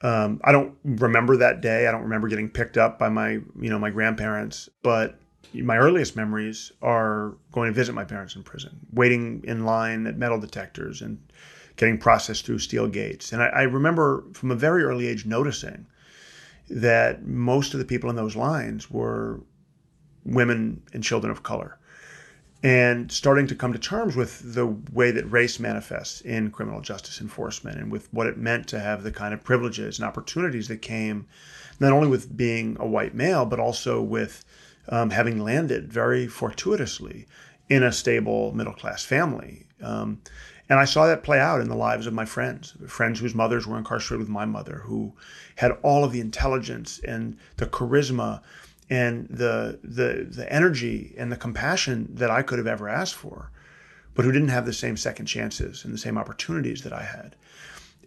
Um, 0.00 0.40
I 0.44 0.52
don't 0.52 0.76
remember 0.84 1.36
that 1.38 1.60
day. 1.60 1.86
I 1.86 1.90
don't 1.90 2.02
remember 2.02 2.28
getting 2.28 2.48
picked 2.48 2.76
up 2.76 2.98
by 2.98 3.08
my, 3.08 3.30
you 3.30 3.70
know, 3.70 3.78
my 3.78 3.90
grandparents. 3.90 4.68
But 4.82 5.18
my 5.54 5.76
earliest 5.76 6.14
memories 6.14 6.72
are 6.82 7.36
going 7.52 7.68
to 7.68 7.74
visit 7.74 7.94
my 7.94 8.04
parents 8.04 8.36
in 8.36 8.42
prison, 8.42 8.78
waiting 8.92 9.42
in 9.46 9.64
line 9.64 10.06
at 10.06 10.16
metal 10.16 10.38
detectors, 10.38 11.02
and 11.02 11.18
getting 11.76 11.98
processed 11.98 12.44
through 12.44 12.58
steel 12.58 12.86
gates. 12.86 13.32
And 13.32 13.42
I, 13.42 13.46
I 13.46 13.62
remember 13.62 14.24
from 14.34 14.50
a 14.50 14.56
very 14.56 14.84
early 14.84 15.06
age 15.06 15.26
noticing 15.26 15.86
that 16.70 17.26
most 17.26 17.72
of 17.72 17.78
the 17.78 17.86
people 17.86 18.10
in 18.10 18.16
those 18.16 18.36
lines 18.36 18.90
were 18.90 19.40
women 20.24 20.82
and 20.92 21.02
children 21.02 21.30
of 21.30 21.42
color 21.42 21.77
and 22.62 23.12
starting 23.12 23.46
to 23.46 23.54
come 23.54 23.72
to 23.72 23.78
terms 23.78 24.16
with 24.16 24.54
the 24.54 24.66
way 24.66 25.10
that 25.12 25.30
race 25.30 25.60
manifests 25.60 26.20
in 26.22 26.50
criminal 26.50 26.80
justice 26.80 27.20
enforcement 27.20 27.78
and 27.78 27.92
with 27.92 28.12
what 28.12 28.26
it 28.26 28.36
meant 28.36 28.66
to 28.66 28.80
have 28.80 29.02
the 29.02 29.12
kind 29.12 29.32
of 29.32 29.44
privileges 29.44 29.98
and 29.98 30.06
opportunities 30.06 30.66
that 30.66 30.82
came 30.82 31.26
not 31.78 31.92
only 31.92 32.08
with 32.08 32.36
being 32.36 32.76
a 32.80 32.86
white 32.86 33.14
male, 33.14 33.46
but 33.46 33.60
also 33.60 34.02
with 34.02 34.44
um, 34.88 35.10
having 35.10 35.38
landed 35.38 35.92
very 35.92 36.26
fortuitously 36.26 37.26
in 37.68 37.82
a 37.84 37.92
stable 37.92 38.52
middle 38.52 38.72
class 38.72 39.04
family. 39.04 39.66
Um, 39.80 40.20
and 40.68 40.78
I 40.78 40.84
saw 40.84 41.06
that 41.06 41.22
play 41.22 41.38
out 41.38 41.60
in 41.60 41.68
the 41.68 41.76
lives 41.76 42.06
of 42.06 42.12
my 42.12 42.24
friends, 42.24 42.74
friends 42.88 43.20
whose 43.20 43.34
mothers 43.34 43.66
were 43.66 43.78
incarcerated 43.78 44.20
with 44.20 44.28
my 44.28 44.44
mother, 44.44 44.82
who 44.84 45.14
had 45.56 45.72
all 45.82 46.04
of 46.04 46.12
the 46.12 46.20
intelligence 46.20 47.00
and 47.06 47.38
the 47.56 47.66
charisma 47.66 48.42
and 48.90 49.28
the 49.28 49.78
the 49.82 50.26
the 50.30 50.50
energy 50.52 51.14
and 51.18 51.30
the 51.30 51.36
compassion 51.36 52.08
that 52.14 52.30
I 52.30 52.42
could 52.42 52.58
have 52.58 52.66
ever 52.66 52.88
asked 52.88 53.14
for, 53.14 53.50
but 54.14 54.24
who 54.24 54.32
didn't 54.32 54.48
have 54.48 54.66
the 54.66 54.72
same 54.72 54.96
second 54.96 55.26
chances 55.26 55.84
and 55.84 55.92
the 55.92 55.98
same 55.98 56.18
opportunities 56.18 56.82
that 56.82 56.92
I 56.92 57.02
had. 57.02 57.36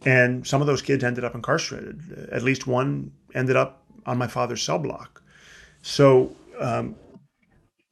And 0.04 0.46
some 0.48 0.62
of 0.62 0.68
those 0.68 0.82
kids 0.82 1.04
ended 1.04 1.24
up 1.24 1.36
incarcerated. 1.36 2.30
At 2.32 2.42
least 2.42 2.66
one 2.66 3.12
ended 3.36 3.56
up 3.56 3.84
on 4.06 4.18
my 4.18 4.28
father's 4.28 4.64
cell 4.64 4.80
block. 4.80 5.22
So, 5.84 6.36
um, 6.60 6.96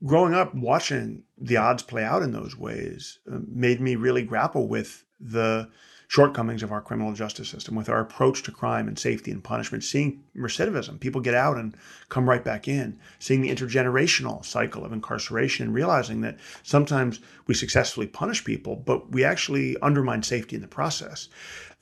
growing 0.04 0.34
up 0.34 0.56
watching 0.56 1.24
the 1.38 1.58
odds 1.58 1.84
play 1.84 2.04
out 2.04 2.24
in 2.24 2.32
those 2.32 2.58
ways 2.58 3.20
uh, 3.32 3.40
made 3.48 3.80
me 3.80 3.96
really 3.96 4.24
grapple 4.24 4.68
with 4.68 5.04
the 5.20 5.70
shortcomings 6.10 6.64
of 6.64 6.72
our 6.72 6.82
criminal 6.82 7.14
justice 7.14 7.48
system, 7.48 7.76
with 7.76 7.88
our 7.88 8.00
approach 8.00 8.42
to 8.42 8.52
crime 8.52 8.88
and 8.88 8.98
safety 8.98 9.30
and 9.30 9.44
punishment, 9.44 9.84
seeing 9.84 10.24
recidivism, 10.36 11.00
people 11.00 11.22
get 11.22 11.36
out 11.36 11.56
and 11.56 11.78
come 12.10 12.28
right 12.28 12.44
back 12.44 12.68
in, 12.68 13.00
seeing 13.20 13.42
the 13.42 13.50
intergenerational 13.50 14.44
cycle 14.44 14.84
of 14.84 14.92
incarceration, 14.92 15.68
and 15.68 15.76
realizing 15.76 16.22
that 16.22 16.40
sometimes 16.64 17.20
we 17.46 17.54
successfully 17.54 18.08
punish 18.08 18.44
people, 18.44 18.76
but 18.76 19.12
we 19.12 19.24
actually 19.24 19.78
undermine 19.82 20.24
safety 20.24 20.56
in 20.56 20.64
the 20.64 20.68
process. 20.68 21.30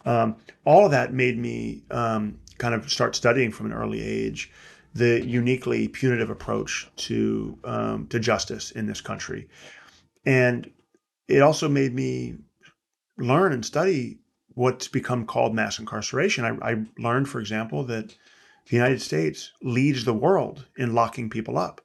Um, 0.03 0.35
all 0.65 0.83
of 0.83 0.91
that 0.91 1.13
made 1.13 1.37
me 1.37 1.83
um, 1.89 2.37
kind 2.57 2.75
of 2.75 2.91
start 2.91 3.15
studying 3.15 3.49
from 3.49 3.67
an 3.67 3.73
early 3.73 4.01
age 4.01 4.51
the 4.93 5.25
uniquely 5.25 5.87
punitive 5.87 6.29
approach 6.29 6.89
to 6.97 7.57
um, 7.63 8.07
to 8.07 8.19
justice 8.19 8.71
in 8.71 8.87
this 8.87 8.99
country, 8.99 9.47
and 10.25 10.69
it 11.29 11.41
also 11.41 11.69
made 11.69 11.93
me 11.93 12.35
learn 13.17 13.53
and 13.53 13.65
study 13.65 14.19
what's 14.57 14.87
become 14.87 15.23
called 15.23 15.53
mass 15.53 15.77
incarceration. 15.77 16.43
I, 16.43 16.71
I, 16.71 16.83
learned, 16.97 17.29
for 17.29 17.39
example, 17.39 17.83
that 17.83 18.15
the 18.67 18.75
United 18.75 19.03
States 19.03 19.51
leads 19.61 20.03
the 20.03 20.15
world 20.15 20.65
in 20.75 20.95
locking 20.95 21.29
people 21.29 21.59
up. 21.59 21.79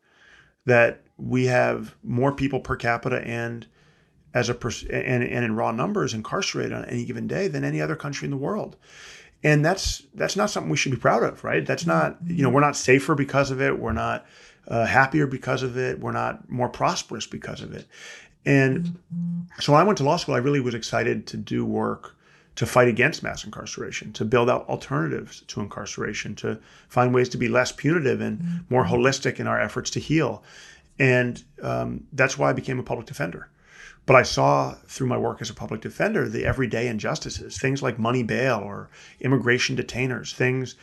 That 0.64 1.02
we 1.18 1.46
have 1.46 1.94
more 2.02 2.32
people 2.32 2.60
per 2.60 2.76
capita 2.76 3.20
and 3.26 3.66
as 4.32 4.48
a 4.48 4.54
pers- 4.54 4.84
and, 4.84 5.22
and 5.22 5.44
in 5.44 5.54
raw 5.54 5.70
numbers 5.70 6.14
incarcerated 6.14 6.72
on 6.72 6.86
any 6.86 7.04
given 7.04 7.26
day 7.26 7.46
than 7.46 7.62
any 7.62 7.82
other 7.82 7.94
country 7.94 8.24
in 8.24 8.30
the 8.30 8.38
world. 8.38 8.76
And 9.44 9.62
that's 9.62 10.04
that's 10.14 10.36
not 10.36 10.48
something 10.48 10.70
we 10.70 10.78
should 10.78 10.92
be 10.92 10.98
proud 10.98 11.22
of, 11.24 11.44
right? 11.44 11.66
That's 11.66 11.84
not 11.84 12.16
you 12.26 12.42
know 12.42 12.48
we're 12.48 12.60
not 12.60 12.76
safer 12.76 13.14
because 13.14 13.50
of 13.50 13.60
it. 13.60 13.78
We're 13.78 13.92
not 13.92 14.24
uh, 14.66 14.86
happier 14.86 15.26
because 15.26 15.62
of 15.62 15.76
it. 15.76 16.00
We're 16.00 16.12
not 16.12 16.48
more 16.48 16.70
prosperous 16.70 17.26
because 17.26 17.60
of 17.60 17.74
it. 17.74 17.86
And 18.46 18.98
so 19.60 19.72
when 19.72 19.82
I 19.82 19.84
went 19.84 19.98
to 19.98 20.04
law 20.04 20.16
school, 20.16 20.36
I 20.36 20.38
really 20.38 20.60
was 20.60 20.74
excited 20.74 21.26
to 21.26 21.36
do 21.36 21.66
work 21.66 22.16
to 22.54 22.66
fight 22.66 22.88
against 22.88 23.22
mass 23.22 23.44
incarceration, 23.44 24.12
to 24.12 24.24
build 24.24 24.50
out 24.50 24.68
alternatives 24.68 25.42
to 25.46 25.60
incarceration, 25.60 26.34
to 26.34 26.58
find 26.88 27.14
ways 27.14 27.28
to 27.30 27.38
be 27.38 27.48
less 27.48 27.72
punitive 27.72 28.20
and 28.20 28.64
more 28.68 28.84
holistic 28.84 29.40
in 29.40 29.46
our 29.46 29.60
efforts 29.60 29.90
to 29.90 30.00
heal. 30.00 30.42
And 30.98 31.42
um, 31.62 32.06
that's 32.12 32.36
why 32.36 32.50
I 32.50 32.52
became 32.52 32.78
a 32.78 32.82
public 32.82 33.06
defender. 33.06 33.48
But 34.04 34.16
I 34.16 34.22
saw 34.22 34.74
through 34.86 35.06
my 35.06 35.16
work 35.16 35.40
as 35.40 35.48
a 35.48 35.54
public 35.54 35.80
defender 35.80 36.28
the 36.28 36.44
everyday 36.44 36.88
injustices, 36.88 37.56
things 37.56 37.82
like 37.82 37.98
money 37.98 38.22
bail 38.22 38.60
or 38.62 38.90
immigration 39.20 39.76
detainers, 39.76 40.34
things 40.34 40.74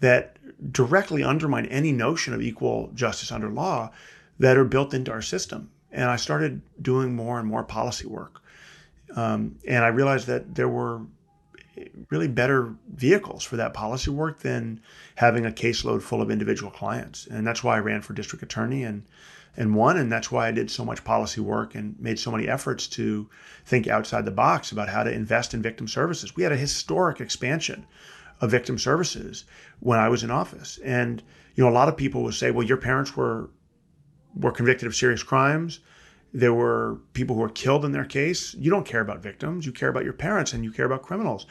that 0.00 0.36
directly 0.72 1.24
undermine 1.24 1.66
any 1.66 1.90
notion 1.90 2.34
of 2.34 2.42
equal 2.42 2.90
justice 2.94 3.32
under 3.32 3.48
law 3.48 3.90
that 4.38 4.56
are 4.56 4.64
built 4.64 4.92
into 4.92 5.10
our 5.10 5.22
system. 5.22 5.70
And 5.90 6.10
I 6.10 6.16
started 6.16 6.60
doing 6.82 7.16
more 7.16 7.38
and 7.38 7.48
more 7.48 7.64
policy 7.64 8.06
work. 8.06 8.42
Um, 9.14 9.58
and 9.66 9.82
I 9.82 9.88
realized 9.88 10.26
that 10.26 10.54
there 10.54 10.68
were 10.68 11.00
really 12.10 12.28
better 12.28 12.74
vehicles 12.88 13.44
for 13.44 13.56
that 13.56 13.74
policy 13.74 14.10
work 14.10 14.40
than 14.40 14.80
having 15.16 15.46
a 15.46 15.50
caseload 15.50 16.02
full 16.02 16.22
of 16.22 16.30
individual 16.30 16.70
clients. 16.70 17.26
And 17.26 17.46
that's 17.46 17.62
why 17.62 17.76
I 17.76 17.80
ran 17.80 18.02
for 18.02 18.12
district 18.12 18.42
attorney 18.42 18.82
and 18.84 19.04
and 19.56 19.74
won. 19.74 19.96
And 19.96 20.12
that's 20.12 20.30
why 20.30 20.48
I 20.48 20.52
did 20.52 20.70
so 20.70 20.84
much 20.84 21.04
policy 21.04 21.40
work 21.40 21.74
and 21.74 21.98
made 21.98 22.18
so 22.18 22.30
many 22.30 22.46
efforts 22.46 22.86
to 22.88 23.28
think 23.64 23.88
outside 23.88 24.24
the 24.24 24.30
box 24.30 24.70
about 24.70 24.90
how 24.90 25.02
to 25.02 25.10
invest 25.10 25.54
in 25.54 25.62
victim 25.62 25.88
services. 25.88 26.36
We 26.36 26.42
had 26.42 26.52
a 26.52 26.56
historic 26.56 27.20
expansion 27.20 27.86
of 28.40 28.50
victim 28.50 28.78
services 28.78 29.44
when 29.80 29.98
I 29.98 30.08
was 30.08 30.22
in 30.22 30.30
office. 30.30 30.78
And 30.84 31.22
you 31.54 31.64
know, 31.64 31.70
a 31.70 31.72
lot 31.72 31.88
of 31.88 31.96
people 31.96 32.22
would 32.24 32.34
say, 32.34 32.50
"Well, 32.50 32.66
your 32.66 32.76
parents 32.76 33.16
were 33.16 33.50
were 34.34 34.52
convicted 34.52 34.86
of 34.86 34.94
serious 34.94 35.22
crimes." 35.22 35.80
There 36.36 36.52
were 36.52 36.98
people 37.14 37.34
who 37.34 37.40
were 37.40 37.48
killed 37.48 37.86
in 37.86 37.92
their 37.92 38.04
case. 38.04 38.54
You 38.58 38.70
don't 38.70 38.84
care 38.84 39.00
about 39.00 39.22
victims. 39.22 39.64
You 39.64 39.72
care 39.72 39.88
about 39.88 40.04
your 40.04 40.12
parents 40.12 40.52
and 40.52 40.62
you 40.62 40.70
care 40.70 40.84
about 40.84 41.02
criminals. 41.02 41.46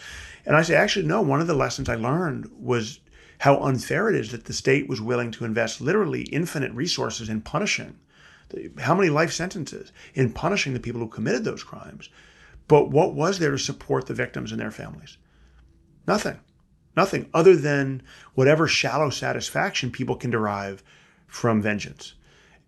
And 0.45 0.55
I 0.55 0.61
say, 0.61 0.75
actually, 0.75 1.07
no. 1.07 1.23
One 1.23 1.41
of 1.41 1.47
the 1.47 1.55
lessons 1.55 1.89
I 1.89 1.95
learned 1.95 2.51
was 2.55 2.99
how 3.39 3.57
unfair 3.63 4.09
it 4.09 4.15
is 4.15 4.31
that 4.31 4.45
the 4.45 4.53
state 4.53 4.87
was 4.87 5.01
willing 5.01 5.31
to 5.31 5.43
invest 5.43 5.81
literally 5.81 6.21
infinite 6.23 6.71
resources 6.73 7.29
in 7.29 7.41
punishing 7.41 7.97
how 8.77 8.93
many 8.93 9.09
life 9.09 9.31
sentences 9.31 9.91
in 10.13 10.31
punishing 10.31 10.75
the 10.75 10.79
people 10.79 11.01
who 11.01 11.07
committed 11.07 11.43
those 11.43 11.63
crimes. 11.63 12.09
But 12.67 12.91
what 12.91 13.15
was 13.15 13.39
there 13.39 13.51
to 13.51 13.57
support 13.57 14.05
the 14.05 14.13
victims 14.13 14.51
and 14.51 14.61
their 14.61 14.69
families? 14.69 15.17
Nothing. 16.07 16.39
Nothing 16.95 17.27
other 17.33 17.55
than 17.55 18.03
whatever 18.35 18.67
shallow 18.67 19.09
satisfaction 19.09 19.89
people 19.89 20.15
can 20.15 20.29
derive 20.29 20.83
from 21.27 21.59
vengeance. 21.59 22.13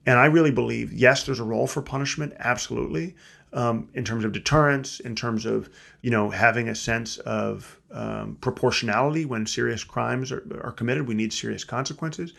And 0.08 0.18
I 0.18 0.26
really 0.28 0.52
believe, 0.52 0.94
yes, 0.94 1.24
there's 1.24 1.42
a 1.42 1.44
role 1.44 1.68
for 1.68 1.82
punishment, 1.82 2.34
absolutely, 2.40 3.14
um, 3.52 3.90
in 3.94 4.06
terms 4.06 4.24
of 4.24 4.32
deterrence, 4.32 5.02
in 5.02 5.16
terms 5.18 5.46
of 5.46 5.70
you 6.02 6.10
know 6.10 6.30
having 6.30 6.70
a 6.70 6.76
sense 6.76 7.18
of 7.20 7.78
um, 7.92 8.38
proportionality 8.40 9.26
when 9.26 9.46
serious 9.46 9.84
crimes 9.84 10.32
are, 10.32 10.44
are 10.64 10.72
committed. 10.72 11.08
We 11.08 11.14
need 11.14 11.34
serious 11.34 11.66
consequences, 11.66 12.34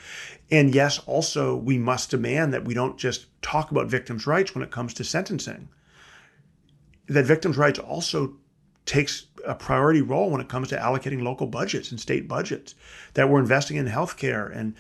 and 0.51 0.75
yes, 0.75 0.99
also 1.01 1.57
we 1.57 1.77
must 1.77 2.11
demand 2.11 2.55
that 2.55 2.65
we 2.65 2.73
don't 2.73 2.97
just 2.97 3.27
talk 3.43 3.71
about 3.71 3.87
victims' 3.87 4.27
rights 4.27 4.55
when 4.55 4.65
it 4.65 4.71
comes 4.71 4.95
to 4.95 5.05
sentencing. 5.05 5.69
That 7.07 7.27
victims' 7.27 7.59
rights 7.59 7.79
also 7.79 8.35
takes 8.87 9.27
a 9.47 9.55
priority 9.55 10.03
role 10.03 10.31
when 10.31 10.41
it 10.41 10.49
comes 10.49 10.69
to 10.69 10.77
allocating 10.77 11.23
local 11.23 11.47
budgets 11.47 11.91
and 11.91 12.01
state 12.01 12.29
budgets. 12.29 12.75
That 13.15 13.29
we're 13.29 13.41
investing 13.41 13.77
in 13.77 13.87
healthcare 13.87 14.55
and 14.55 14.75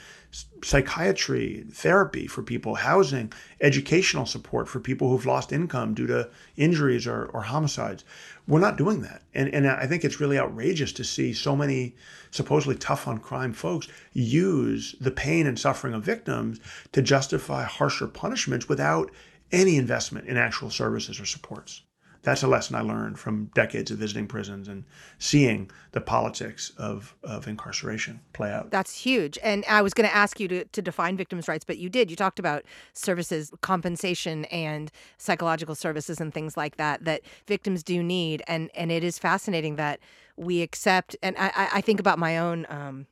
psychiatry, 0.62 1.65
therapy 1.73 2.27
for 2.27 2.43
people, 2.43 2.75
housing, 2.75 3.33
educational 3.61 4.27
support 4.27 4.69
for 4.69 4.81
people 4.81 5.09
who've 5.09 5.25
lost 5.27 5.53
income 5.53 5.95
due 5.95 6.07
to 6.07 6.29
injuries 6.57 7.07
or, 7.07 7.27
or 7.27 7.43
homicides. 7.43 8.05
We're 8.47 8.61
not 8.61 8.77
doing 8.77 9.03
that. 9.03 9.23
And, 9.35 9.49
and 9.55 9.67
I 9.67 9.87
think 9.87 10.05
it's 10.05 10.21
really 10.21 10.38
outrageous 10.38 10.93
to 10.93 11.05
see 11.05 11.33
so 11.33 11.57
many 11.57 11.97
supposedly 12.31 12.77
tough 12.77 13.09
on 13.09 13.19
crime 13.19 13.53
folks 13.53 13.88
use 14.12 14.95
the 15.00 15.11
pain 15.11 15.47
and 15.47 15.59
suffering 15.59 15.95
of 15.95 16.05
victims 16.05 16.61
to 16.93 17.00
justify 17.00 17.65
harsher 17.65 18.07
punishments 18.07 18.69
without 18.69 19.11
any 19.50 19.77
investment 19.77 20.27
in 20.29 20.37
actual 20.37 20.71
services 20.71 21.19
or 21.19 21.25
supports 21.25 21.83
that's 22.23 22.43
a 22.43 22.49
lesson 22.49 22.75
I 22.75 22.81
learned 22.81 23.19
from 23.19 23.47
decades 23.55 23.91
of 23.91 23.99
visiting 23.99 24.27
prisons 24.27 24.69
and 24.69 24.85
seeing 25.19 25.71
the 25.93 26.01
politics 26.01 26.73
of, 26.77 27.15
of 27.23 27.47
incarceration 27.47 28.21
play 28.33 28.53
out. 28.53 28.71
That's 28.71 28.99
huge. 28.99 29.39
And 29.43 29.65
I 29.69 29.83
was 29.83 29.95
going 29.95 30.09
to 30.09 30.15
ask 30.15 30.41
you 30.41 30.49
to, 30.49 30.65
to 30.65 30.83
define 30.83 31.17
victims' 31.17 31.49
rights, 31.49 31.65
but 31.65 31.79
you 31.79 31.89
did. 31.89 32.11
You 32.11 32.17
talked 32.17 32.39
about 32.39 32.65
services, 32.93 33.53
compensation, 33.61 34.45
and 34.47 34.91
psychological 35.17 35.75
services 35.75 36.21
and 36.21 36.35
things 36.35 36.57
like 36.57 36.77
that 36.77 37.05
that 37.05 37.23
victims 37.47 37.83
do 37.83 38.03
need. 38.03 38.43
And, 38.47 38.71
and 38.75 38.91
it 38.91 39.05
is 39.05 39.19
fascinating 39.19 39.77
that 39.77 40.01
we 40.37 40.63
accept, 40.63 41.17
and 41.23 41.37
I, 41.39 41.69
I 41.75 41.81
think 41.81 41.99
about 41.99 42.19
my 42.19 42.39
own 42.39 42.67
um, 42.69 43.07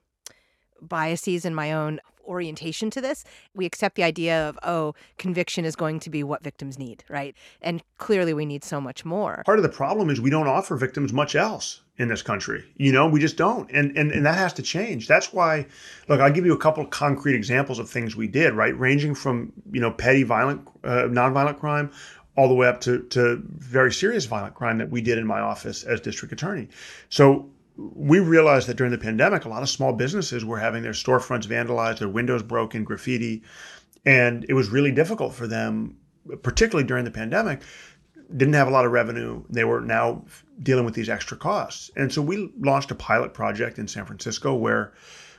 biases 0.81 1.45
and 1.45 1.57
my 1.57 1.73
own 1.73 2.01
orientation 2.27 2.91
to 2.91 3.01
this. 3.01 3.25
We 3.55 3.67
accept 3.67 3.97
the 3.97 4.03
idea 4.03 4.49
of, 4.49 4.59
oh, 4.63 4.95
conviction 5.19 5.65
is 5.65 5.77
going 5.77 6.01
to 6.01 6.11
be 6.11 6.23
what 6.23 6.43
victims 6.43 6.79
need, 6.79 7.05
right? 7.09 7.35
And 7.63 7.83
clearly 7.99 8.35
we 8.35 8.47
need 8.47 8.65
so 8.65 8.81
much 8.81 9.05
more. 9.05 9.43
Part 9.47 9.59
of 9.59 9.63
the 9.63 9.69
problem 9.69 10.11
is 10.11 10.21
we 10.21 10.31
don't 10.31 10.49
offer 10.49 10.77
victims 10.77 11.13
much 11.13 11.35
else 11.35 11.83
in 11.99 12.09
this 12.09 12.23
country. 12.23 12.65
You 12.77 12.93
know, 12.93 13.09
we 13.09 13.21
just 13.21 13.37
don't. 13.37 13.71
And 13.71 13.97
and, 13.97 14.13
and 14.13 14.27
that 14.27 14.37
has 14.37 14.53
to 14.55 14.63
change. 14.63 15.09
That's 15.09 15.33
why 15.33 15.67
look, 16.09 16.21
I'll 16.21 16.33
give 16.33 16.45
you 16.45 16.53
a 16.53 16.59
couple 16.59 16.85
concrete 16.87 17.35
examples 17.35 17.79
of 17.79 17.89
things 17.89 18.17
we 18.17 18.29
did, 18.29 18.55
right? 18.55 18.79
Ranging 18.79 19.15
from, 19.15 19.53
you 19.73 19.81
know, 19.81 19.91
petty 19.91 20.23
violent 20.23 20.69
uh, 20.85 21.09
nonviolent 21.09 21.59
crime 21.59 21.91
all 22.37 22.49
the 22.49 22.55
way 22.55 22.69
up 22.69 22.81
to, 22.83 23.03
to 23.05 23.43
very 23.47 23.91
serious 23.93 24.27
violent 24.27 24.55
crime 24.55 24.79
that 24.79 24.91
we 24.91 25.01
did 25.01 25.17
in 25.17 25.27
my 25.27 25.41
office 25.41 25.85
as 25.85 26.01
district 26.01 26.33
attorney. 26.33 26.69
So 27.09 27.49
we 27.77 28.21
realized 28.21 28.69
that 28.69 28.77
during 28.77 28.93
the 28.93 28.99
pandemic, 28.99 29.45
a 29.45 29.49
lot 29.49 29.63
of 29.63 29.69
small 29.69 29.93
businesses 29.93 30.45
were 30.45 30.59
having 30.59 30.83
their 30.83 30.93
storefronts 30.93 31.47
vandalized, 31.47 31.99
their 31.99 32.09
windows 32.09 32.43
broken, 32.43 32.85
graffiti, 32.85 33.43
and 34.05 34.47
it 34.49 34.55
was 34.55 34.71
really 34.71 34.93
difficult 34.93 35.35
for 35.35 35.47
them, 35.47 35.97
particularly 36.43 36.87
during 36.87 37.05
the 37.05 37.11
pandemic. 37.11 37.63
Didn't 38.35 38.55
have 38.55 38.69
a 38.69 38.71
lot 38.71 38.85
of 38.85 38.93
revenue. 38.93 39.45
They 39.51 39.65
were 39.65 39.81
now 39.81 40.25
dealing 40.63 40.85
with 40.85 40.95
these 40.95 41.09
extra 41.09 41.37
costs, 41.37 41.91
and 41.97 42.13
so 42.13 42.23
we 42.23 42.51
launched 42.59 42.91
a 42.91 42.95
pilot 42.95 43.35
project 43.35 43.79
in 43.79 43.87
San 43.87 44.07
Francisco 44.07 44.55
where 44.55 44.95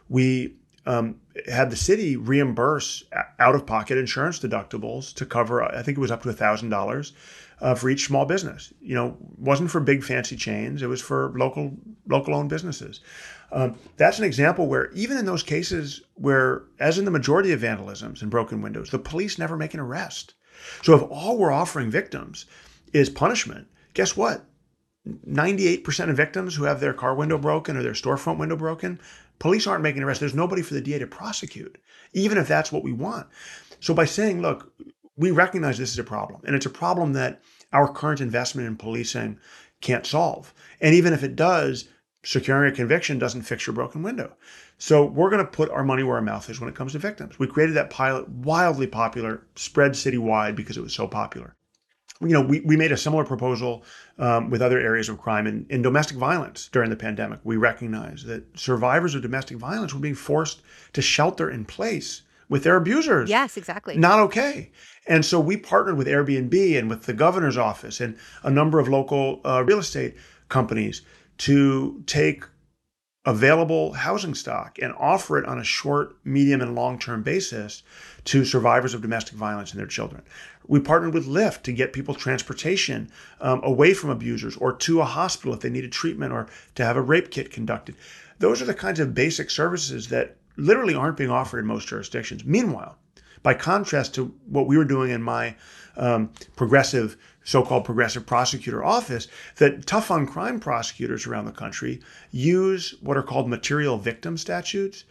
we 0.08 0.56
um, 0.86 1.20
had 1.52 1.70
the 1.70 1.76
city 1.76 2.16
reimburse 2.16 3.04
out-of-pocket 3.40 3.98
insurance 3.98 4.40
deductibles 4.40 5.14
to 5.16 5.26
cover. 5.26 5.64
I 5.64 5.82
think 5.82 5.98
it 5.98 6.02
was 6.02 6.12
up 6.12 6.24
to 6.24 6.30
a 6.30 6.34
thousand 6.34 6.70
dollars 6.70 7.14
uh, 7.62 7.76
for 7.76 7.90
each 7.90 8.06
small 8.06 8.26
business. 8.26 8.74
You 8.80 8.96
know, 8.96 9.18
wasn't 9.38 9.72
for 9.72 9.80
big 9.80 10.04
fancy 10.04 10.36
chains. 10.36 10.82
It 10.82 10.88
was 10.88 11.02
for 11.02 11.34
local 11.36 11.76
local 12.08 12.36
owned 12.36 12.50
businesses. 12.50 13.02
Um, 13.52 13.78
that's 13.96 14.20
an 14.20 14.26
example 14.26 14.68
where 14.68 14.92
even 14.92 15.18
in 15.18 15.26
those 15.26 15.44
cases 15.44 16.02
where, 16.16 16.64
as 16.80 16.98
in 16.98 17.06
the 17.06 17.12
majority 17.12 17.52
of 17.52 17.62
vandalisms 17.62 18.22
and 18.22 18.30
broken 18.30 18.62
windows, 18.62 18.90
the 18.90 19.00
police 19.00 19.38
never 19.38 19.56
make 19.56 19.74
an 19.74 19.80
arrest. 19.80 20.34
So 20.84 20.96
if 20.96 21.04
all 21.10 21.38
we're 21.38 21.52
offering 21.52 21.90
victims 21.90 22.46
is 22.94 23.10
punishment, 23.10 23.68
guess 23.94 24.18
what? 24.18 24.44
98% 25.08 26.10
of 26.10 26.18
victims 26.18 26.56
who 26.56 26.66
have 26.66 26.80
their 26.80 26.94
car 26.94 27.16
window 27.16 27.38
broken 27.38 27.78
or 27.78 27.84
their 27.84 27.94
storefront 27.94 28.38
window 28.38 28.58
broken, 28.58 29.00
police 29.40 29.66
aren't 29.66 29.84
making 29.84 30.04
arrests. 30.04 30.20
There's 30.20 30.36
nobody 30.36 30.62
for 30.62 30.74
the 30.74 30.82
DA 30.82 31.00
to 31.00 31.08
prosecute, 31.08 31.78
even 32.14 32.38
if 32.38 32.48
that's 32.48 32.72
what 32.72 32.84
we 32.84 32.92
want. 32.92 33.28
So 33.80 33.94
by 33.94 34.06
saying, 34.06 34.42
look, 34.42 34.74
we 35.18 35.32
recognize 35.32 35.78
this 35.78 35.92
is 35.92 36.00
a 36.00 36.04
problem, 36.04 36.42
and 36.46 36.56
it's 36.56 36.66
a 36.66 36.72
problem 36.72 37.14
that 37.14 37.42
our 37.74 37.92
current 37.92 38.22
investment 38.22 38.68
in 38.68 38.78
policing 38.78 39.40
can't 39.82 40.06
solve. 40.06 40.54
And 40.80 40.96
even 40.96 41.14
if 41.14 41.24
it 41.24 41.36
does, 41.36 41.90
securing 42.24 42.72
a 42.72 42.76
conviction 42.76 43.20
doesn't 43.20 43.44
fix 43.44 43.66
your 43.66 43.74
broken 43.74 44.04
window. 44.04 44.36
So 44.78 45.06
we're 45.06 45.30
going 45.30 45.44
to 45.44 45.52
put 45.52 45.70
our 45.70 45.84
money 45.84 46.04
where 46.04 46.16
our 46.16 46.22
mouth 46.22 46.50
is 46.50 46.60
when 46.60 46.70
it 46.70 46.76
comes 46.76 46.92
to 46.92 47.00
victims. 47.00 47.40
We 47.40 47.48
created 47.48 47.76
that 47.76 47.90
pilot, 47.90 48.30
wildly 48.30 48.88
popular, 48.88 49.46
spread 49.56 49.92
citywide 49.94 50.56
because 50.56 50.78
it 50.78 50.84
was 50.84 50.94
so 50.94 51.08
popular. 51.08 51.56
You 52.20 52.30
know, 52.30 52.42
we, 52.42 52.62
we 52.62 52.76
made 52.76 52.92
a 52.92 52.98
similar 52.98 53.24
proposal 53.24 53.84
um, 54.18 54.50
with 54.50 54.62
other 54.62 54.80
areas 54.80 55.08
of 55.08 55.20
crime 55.20 55.46
in, 55.46 55.68
in 55.70 55.84
domestic 55.84 56.18
violence 56.18 56.68
during 56.72 56.90
the 56.90 56.96
pandemic. 56.96 57.40
We 57.44 57.58
recognized 57.58 58.26
that 58.26 58.58
survivors 58.58 59.14
of 59.14 59.22
domestic 59.22 59.58
violence 59.58 59.94
were 59.94 60.00
being 60.00 60.16
forced 60.16 60.62
to 60.94 61.02
shelter 61.02 61.50
in 61.50 61.66
place 61.66 62.24
with 62.50 62.64
their 62.64 62.76
abusers. 62.76 63.30
Yes, 63.30 63.58
exactly. 63.58 63.98
Not 63.98 64.20
okay. 64.20 64.72
And 65.06 65.26
so 65.26 65.40
we 65.40 65.58
partnered 65.58 65.98
with 65.98 66.08
Airbnb 66.08 66.78
and 66.78 66.90
with 66.90 67.04
the 67.04 67.14
governor's 67.14 67.58
office 67.58 68.02
and 68.02 68.18
a 68.44 68.50
number 68.50 68.80
of 68.80 68.88
local 68.88 69.42
uh, 69.46 69.64
real 69.66 69.80
estate 69.80 70.16
companies 70.50 71.02
to 71.40 72.04
take 72.08 72.44
available 73.26 73.92
housing 73.92 74.34
stock 74.34 74.80
and 74.82 74.94
offer 74.98 75.38
it 75.38 75.46
on 75.46 75.60
a 75.60 75.64
short, 75.64 76.16
medium, 76.24 76.62
and 76.62 76.76
long 76.76 76.98
term 76.98 77.22
basis 77.22 77.84
to 78.24 78.46
survivors 78.46 78.94
of 78.94 79.02
domestic 79.02 79.36
violence 79.36 79.72
and 79.72 79.80
their 79.80 79.88
children. 79.88 80.24
We 80.66 80.80
partnered 80.80 81.14
with 81.14 81.28
Lyft 81.28 81.64
to 81.64 81.74
get 81.74 81.94
people 81.94 82.16
transportation 82.16 83.12
um, 83.42 83.62
away 83.64 83.94
from 83.94 84.10
abusers 84.10 84.56
or 84.58 84.74
to 84.74 85.02
a 85.02 85.06
hospital 85.06 85.54
if 85.54 85.60
they 85.60 85.70
needed 85.70 85.92
treatment 85.92 86.34
or 86.34 86.48
to 86.76 86.86
have 86.86 86.96
a 86.96 87.02
rape 87.02 87.30
kit 87.30 87.52
conducted. 87.52 87.96
Those 88.40 88.62
are 88.62 88.66
the 88.66 88.74
kinds 88.74 89.00
of 89.00 89.14
basic 89.14 89.50
services 89.50 90.08
that 90.08 90.38
literally 90.58 90.96
aren't 90.96 91.18
being 91.18 91.30
offered 91.30 91.60
in 91.60 91.66
most 91.66 91.88
jurisdictions. 91.88 92.44
Meanwhile, 92.44 92.98
by 93.44 93.54
contrast 93.54 94.16
to 94.16 94.34
what 94.48 94.68
we 94.68 94.78
were 94.78 94.86
doing 94.86 95.12
in 95.12 95.22
my 95.22 95.56
um, 95.96 96.32
progressive, 96.56 97.18
so-called 97.44 97.86
progressive 97.86 98.26
prosecutor 98.26 98.84
office, 98.84 99.28
that 99.58 99.86
tough 99.86 100.12
on 100.12 100.28
crime 100.28 100.60
prosecutors 100.60 101.26
around 101.26 101.46
the 101.46 101.52
country 101.52 102.02
use 102.32 102.96
what 103.02 103.18
are 103.18 103.24
called 103.24 103.50
material 103.50 103.98
victim 103.98 104.38
statutes 104.38 105.06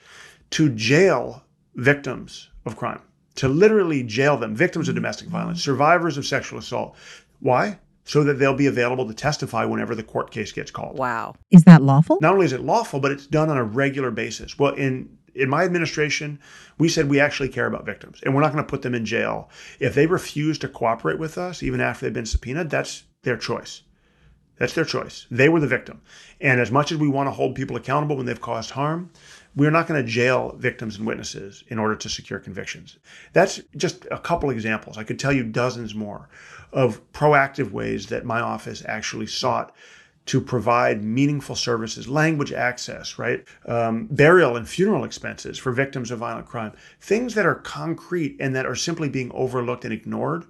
to 0.51 0.69
jail 0.71 1.45
victims 1.75 2.51
of 2.65 2.77
crime, 2.77 3.01
to 3.37 3.49
literally 3.49 4.03
jail 4.03 4.37
them, 4.37 4.55
victims 4.55 4.89
of 4.89 4.95
domestic 4.95 5.29
violence, 5.29 5.63
survivors 5.63 6.19
of 6.19 6.27
sexual 6.27 6.59
assault. 6.59 6.97
Why? 7.41 7.79
so 8.07 8.23
that 8.23 8.35
they'll 8.35 8.55
be 8.55 8.67
available 8.67 9.07
to 9.07 9.13
testify 9.13 9.65
whenever 9.65 9.95
the 9.95 10.03
court 10.03 10.31
case 10.31 10.53
gets 10.53 10.71
called. 10.71 10.97
Wow. 10.97 11.35
Is 11.51 11.65
that 11.65 11.83
lawful? 11.83 12.19
Not 12.21 12.35
only 12.35 12.47
is 12.47 12.53
it 12.53 12.61
lawful, 12.61 13.01
but 13.01 13.11
it's 13.11 13.27
done 13.27 13.51
on 13.51 13.57
a 13.57 13.65
regular 13.65 14.13
basis. 14.13 14.57
Well, 14.57 14.75
in 14.75 15.19
in 15.37 15.49
my 15.49 15.65
administration, 15.65 16.41
we 16.79 16.89
said 16.89 17.09
we 17.09 17.21
actually 17.21 17.49
care 17.49 17.67
about 17.67 17.87
victims 17.87 18.21
and 18.23 18.35
we're 18.35 18.43
not 18.43 18.53
going 18.53 18.65
to 18.65 18.71
put 18.71 18.83
them 18.83 18.95
in 18.95 19.05
jail. 19.05 19.51
If 19.79 19.95
they 19.95 20.07
refuse 20.07 20.59
to 20.59 20.69
cooperate 20.69 21.19
with 21.19 21.39
us, 21.39 21.63
even 21.63 21.81
after 21.81 22.07
they've 22.07 22.13
been 22.13 22.27
subpoenaed, 22.27 22.71
that's 22.71 23.05
their 23.23 23.37
choice. 23.37 23.83
That's 24.59 24.73
their 24.73 24.85
choice. 24.85 25.27
They 25.31 25.49
were 25.49 25.61
the 25.61 25.67
victim. 25.67 26.01
And 26.41 26.61
as 26.61 26.71
much 26.71 26.91
as 26.91 26.99
we 26.99 27.09
want 27.09 27.27
to 27.27 27.33
hold 27.33 27.55
people 27.55 27.77
accountable 27.77 28.17
when 28.17 28.25
they've 28.25 28.41
caused 28.41 28.71
harm, 28.71 29.11
we're 29.55 29.71
not 29.71 29.87
going 29.87 30.03
to 30.03 30.11
jail 30.11 30.55
victims 30.59 30.97
and 30.97 31.07
witnesses 31.07 31.63
in 31.69 31.79
order 31.79 31.95
to 31.97 32.09
secure 32.09 32.39
convictions. 32.39 32.99
That's 33.33 33.61
just 33.77 34.07
a 34.11 34.19
couple 34.19 34.51
examples. 34.51 34.97
I 34.97 35.05
could 35.05 35.19
tell 35.19 35.33
you 35.33 35.45
dozens 35.45 35.95
more 35.95 36.29
of 36.73 37.01
proactive 37.13 37.71
ways 37.71 38.07
that 38.07 38.25
my 38.25 38.41
office 38.41 38.83
actually 38.87 39.27
sought 39.27 39.75
to 40.27 40.41
provide 40.41 41.05
meaningful 41.05 41.55
services, 41.57 42.09
language 42.09 42.53
access, 42.53 43.19
right? 43.19 43.45
Um, 43.67 44.07
burial 44.11 44.57
and 44.57 44.69
funeral 44.69 45.05
expenses 45.05 45.59
for 45.59 45.73
victims 45.73 46.11
of 46.11 46.19
violent 46.19 46.47
crime, 46.47 46.73
things 47.01 47.35
that 47.35 47.47
are 47.47 47.55
concrete 47.55 48.37
and 48.41 48.55
that 48.55 48.67
are 48.67 48.75
simply 48.75 49.09
being 49.09 49.31
overlooked 49.33 49.85
and 49.85 49.95
ignored 49.95 50.45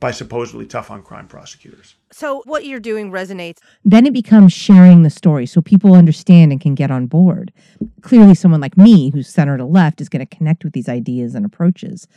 by 0.00 0.10
supposedly 0.10 0.66
tough 0.66 0.90
on 0.90 1.00
crime 1.00 1.28
prosecutors. 1.28 1.94
So, 2.10 2.42
what 2.44 2.66
you're 2.66 2.80
doing 2.80 3.12
resonates. 3.12 3.58
Then 3.84 4.04
it 4.04 4.12
becomes 4.12 4.52
sharing 4.52 5.04
the 5.04 5.10
story 5.10 5.46
so 5.46 5.60
people 5.62 5.94
understand 5.94 6.50
and 6.50 6.60
can 6.60 6.74
get 6.74 6.90
on 6.90 7.06
board. 7.06 7.52
Clearly, 8.00 8.34
someone 8.34 8.60
like 8.60 8.76
me, 8.76 9.10
who's 9.10 9.28
center 9.28 9.56
to 9.56 9.64
left, 9.64 10.00
is 10.00 10.08
going 10.08 10.26
to 10.26 10.36
connect 10.36 10.64
with 10.64 10.72
these 10.72 10.88
ideas 10.88 11.36
and 11.36 11.46
approaches. 11.46 12.08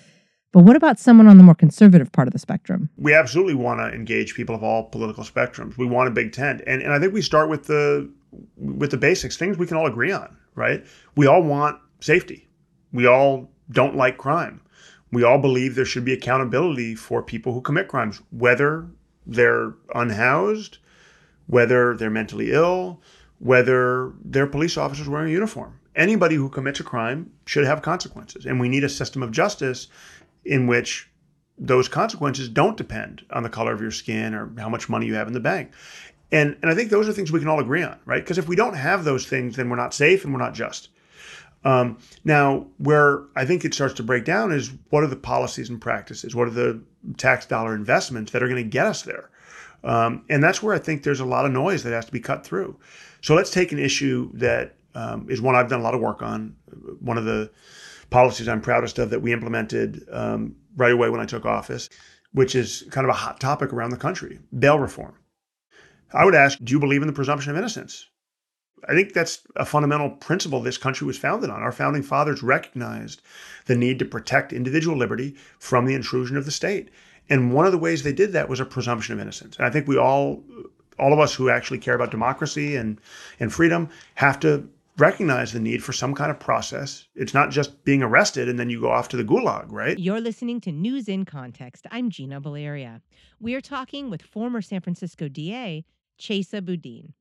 But 0.55 0.63
what 0.63 0.77
about 0.77 0.97
someone 0.97 1.27
on 1.27 1.37
the 1.37 1.43
more 1.43 1.53
conservative 1.53 2.13
part 2.13 2.29
of 2.29 2.31
the 2.31 2.39
spectrum? 2.39 2.89
We 2.95 3.13
absolutely 3.13 3.55
want 3.55 3.81
to 3.81 3.93
engage 3.93 4.35
people 4.35 4.55
of 4.55 4.63
all 4.63 4.83
political 4.83 5.25
spectrums. 5.25 5.77
We 5.77 5.85
want 5.85 6.07
a 6.07 6.11
big 6.11 6.31
tent. 6.31 6.61
And, 6.65 6.81
and 6.81 6.93
I 6.93 6.99
think 6.99 7.13
we 7.13 7.21
start 7.21 7.49
with 7.49 7.67
the 7.67 8.09
with 8.55 8.91
the 8.91 8.95
basics, 8.95 9.35
things 9.35 9.57
we 9.57 9.67
can 9.67 9.75
all 9.75 9.85
agree 9.85 10.13
on, 10.13 10.37
right? 10.55 10.85
We 11.17 11.27
all 11.27 11.43
want 11.43 11.77
safety. 11.99 12.47
We 12.93 13.05
all 13.05 13.51
don't 13.69 13.97
like 13.97 14.17
crime. 14.17 14.61
We 15.11 15.23
all 15.23 15.39
believe 15.39 15.75
there 15.75 15.83
should 15.83 16.05
be 16.05 16.13
accountability 16.13 16.95
for 16.95 17.21
people 17.21 17.51
who 17.51 17.59
commit 17.59 17.89
crimes, 17.89 18.21
whether 18.31 18.87
they're 19.27 19.73
unhoused, 19.93 20.77
whether 21.47 21.97
they're 21.97 22.09
mentally 22.09 22.53
ill, 22.53 23.01
whether 23.39 24.13
they're 24.23 24.47
police 24.47 24.77
officers 24.77 25.09
wearing 25.09 25.27
a 25.27 25.33
uniform. 25.33 25.81
Anybody 25.97 26.35
who 26.35 26.49
commits 26.49 26.79
a 26.79 26.83
crime 26.83 27.31
should 27.45 27.65
have 27.65 27.81
consequences. 27.81 28.45
And 28.45 28.59
we 28.59 28.67
need 28.67 28.83
a 28.83 28.89
system 28.89 29.23
of 29.23 29.31
justice 29.31 29.87
in 30.45 30.67
which 30.67 31.09
those 31.57 31.87
consequences 31.87 32.49
don't 32.49 32.77
depend 32.77 33.25
on 33.31 33.43
the 33.43 33.49
color 33.49 33.73
of 33.73 33.81
your 33.81 33.91
skin 33.91 34.33
or 34.33 34.51
how 34.57 34.69
much 34.69 34.89
money 34.89 35.05
you 35.05 35.15
have 35.15 35.27
in 35.27 35.33
the 35.33 35.39
bank. 35.39 35.71
And, 36.31 36.57
and 36.61 36.71
I 36.71 36.75
think 36.75 36.89
those 36.89 37.07
are 37.07 37.13
things 37.13 37.31
we 37.31 37.39
can 37.39 37.47
all 37.47 37.59
agree 37.59 37.83
on, 37.83 37.97
right? 38.05 38.21
Because 38.21 38.37
if 38.37 38.47
we 38.47 38.55
don't 38.55 38.73
have 38.73 39.03
those 39.03 39.25
things, 39.25 39.55
then 39.55 39.69
we're 39.69 39.75
not 39.75 39.93
safe 39.93 40.23
and 40.23 40.33
we're 40.33 40.39
not 40.39 40.53
just. 40.53 40.89
Um, 41.63 41.97
now, 42.23 42.67
where 42.77 43.23
I 43.35 43.45
think 43.45 43.65
it 43.65 43.73
starts 43.73 43.95
to 43.95 44.03
break 44.03 44.25
down 44.25 44.51
is 44.51 44.71
what 44.89 45.03
are 45.03 45.07
the 45.07 45.15
policies 45.15 45.69
and 45.69 45.81
practices? 45.81 46.35
What 46.35 46.47
are 46.47 46.51
the 46.51 46.81
tax 47.17 47.45
dollar 47.45 47.73
investments 47.73 48.31
that 48.31 48.43
are 48.43 48.47
going 48.47 48.63
to 48.63 48.69
get 48.69 48.85
us 48.85 49.01
there? 49.01 49.29
Um, 49.83 50.25
and 50.29 50.43
that's 50.43 50.61
where 50.61 50.75
I 50.75 50.79
think 50.79 51.03
there's 51.03 51.19
a 51.19 51.25
lot 51.25 51.45
of 51.45 51.51
noise 51.51 51.83
that 51.83 51.93
has 51.93 52.05
to 52.05 52.11
be 52.11 52.19
cut 52.19 52.45
through. 52.45 52.77
So 53.21 53.33
let's 53.33 53.51
take 53.51 53.71
an 53.71 53.79
issue 53.79 54.29
that 54.33 54.75
um, 54.93 55.27
is 55.29 55.41
one 55.41 55.55
I've 55.55 55.69
done 55.69 55.79
a 55.79 55.83
lot 55.83 55.95
of 55.95 56.01
work 56.01 56.21
on. 56.21 56.55
One 56.99 57.17
of 57.17 57.25
the 57.25 57.51
policies 58.09 58.47
I'm 58.47 58.61
proudest 58.61 58.99
of 58.99 59.09
that 59.09 59.21
we 59.21 59.33
implemented 59.33 60.05
um, 60.11 60.55
right 60.75 60.91
away 60.91 61.09
when 61.09 61.19
I 61.19 61.25
took 61.25 61.45
office, 61.45 61.89
which 62.31 62.55
is 62.55 62.85
kind 62.91 63.05
of 63.05 63.09
a 63.09 63.17
hot 63.17 63.39
topic 63.39 63.73
around 63.73 63.91
the 63.91 63.97
country 63.97 64.39
bail 64.57 64.79
reform. 64.79 65.15
I 66.13 66.25
would 66.25 66.35
ask, 66.35 66.59
do 66.63 66.71
you 66.71 66.79
believe 66.79 67.01
in 67.01 67.07
the 67.07 67.13
presumption 67.13 67.51
of 67.51 67.57
innocence? 67.57 68.07
I 68.87 68.93
think 68.93 69.13
that's 69.13 69.41
a 69.55 69.65
fundamental 69.65 70.11
principle 70.11 70.61
this 70.61 70.77
country 70.77 71.07
was 71.07 71.17
founded 71.17 71.49
on. 71.49 71.63
Our 71.63 71.71
founding 71.71 72.03
fathers 72.03 72.43
recognized 72.43 73.21
the 73.65 73.75
need 73.75 73.99
to 73.99 74.05
protect 74.05 74.53
individual 74.53 74.97
liberty 74.97 75.35
from 75.59 75.85
the 75.85 75.95
intrusion 75.95 76.37
of 76.37 76.45
the 76.45 76.51
state. 76.51 76.91
And 77.29 77.53
one 77.53 77.65
of 77.65 77.71
the 77.71 77.77
ways 77.77 78.03
they 78.03 78.13
did 78.13 78.33
that 78.33 78.49
was 78.49 78.59
a 78.59 78.65
presumption 78.65 79.13
of 79.13 79.19
innocence. 79.19 79.57
And 79.57 79.65
I 79.65 79.71
think 79.71 79.87
we 79.87 79.97
all, 79.97 80.43
all 80.99 81.13
of 81.13 81.19
us 81.19 81.33
who 81.33 81.49
actually 81.49 81.79
care 81.79 81.95
about 81.95 82.11
democracy 82.11 82.75
and, 82.75 83.01
and 83.39 83.51
freedom, 83.51 83.89
have 84.15 84.39
to 84.41 84.69
recognize 84.97 85.51
the 85.51 85.59
need 85.59 85.83
for 85.83 85.93
some 85.93 86.13
kind 86.13 86.31
of 86.31 86.39
process. 86.39 87.07
It's 87.15 87.33
not 87.33 87.51
just 87.51 87.83
being 87.83 88.01
arrested 88.01 88.47
and 88.47 88.57
then 88.57 88.69
you 88.69 88.79
go 88.79 88.91
off 88.91 89.09
to 89.09 89.17
the 89.17 89.23
gulag, 89.23 89.65
right? 89.69 89.97
You're 89.99 90.21
listening 90.21 90.61
to 90.61 90.71
News 90.71 91.07
in 91.07 91.25
Context. 91.25 91.85
I'm 91.91 92.09
Gina 92.09 92.39
Baleria. 92.39 93.01
We 93.39 93.55
are 93.55 93.61
talking 93.61 94.09
with 94.09 94.21
former 94.21 94.61
San 94.61 94.81
Francisco 94.81 95.27
DA 95.27 95.83
Chesa 96.19 96.63
Boudin, 96.63 97.13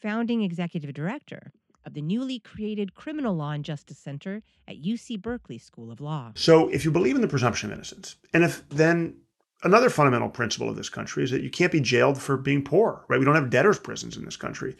founding 0.00 0.42
executive 0.42 0.92
director 0.94 1.52
of 1.84 1.94
the 1.94 2.02
newly 2.02 2.38
created 2.38 2.94
Criminal 2.94 3.34
Law 3.34 3.52
and 3.52 3.64
Justice 3.64 3.98
Center 3.98 4.42
at 4.68 4.82
UC 4.82 5.20
Berkeley 5.20 5.58
School 5.58 5.90
of 5.90 6.00
Law. 6.00 6.32
So, 6.34 6.68
if 6.68 6.84
you 6.84 6.90
believe 6.90 7.14
in 7.14 7.20
the 7.20 7.28
presumption 7.28 7.70
of 7.70 7.76
innocence, 7.76 8.16
and 8.34 8.42
if 8.42 8.68
then 8.68 9.16
another 9.62 9.88
fundamental 9.88 10.28
principle 10.28 10.68
of 10.68 10.76
this 10.76 10.88
country 10.88 11.22
is 11.22 11.30
that 11.30 11.42
you 11.42 11.50
can't 11.50 11.72
be 11.72 11.80
jailed 11.80 12.20
for 12.20 12.36
being 12.36 12.62
poor, 12.62 13.04
right? 13.08 13.18
We 13.18 13.24
don't 13.24 13.36
have 13.36 13.50
debtors' 13.50 13.78
prisons 13.78 14.16
in 14.16 14.24
this 14.24 14.36
country. 14.36 14.76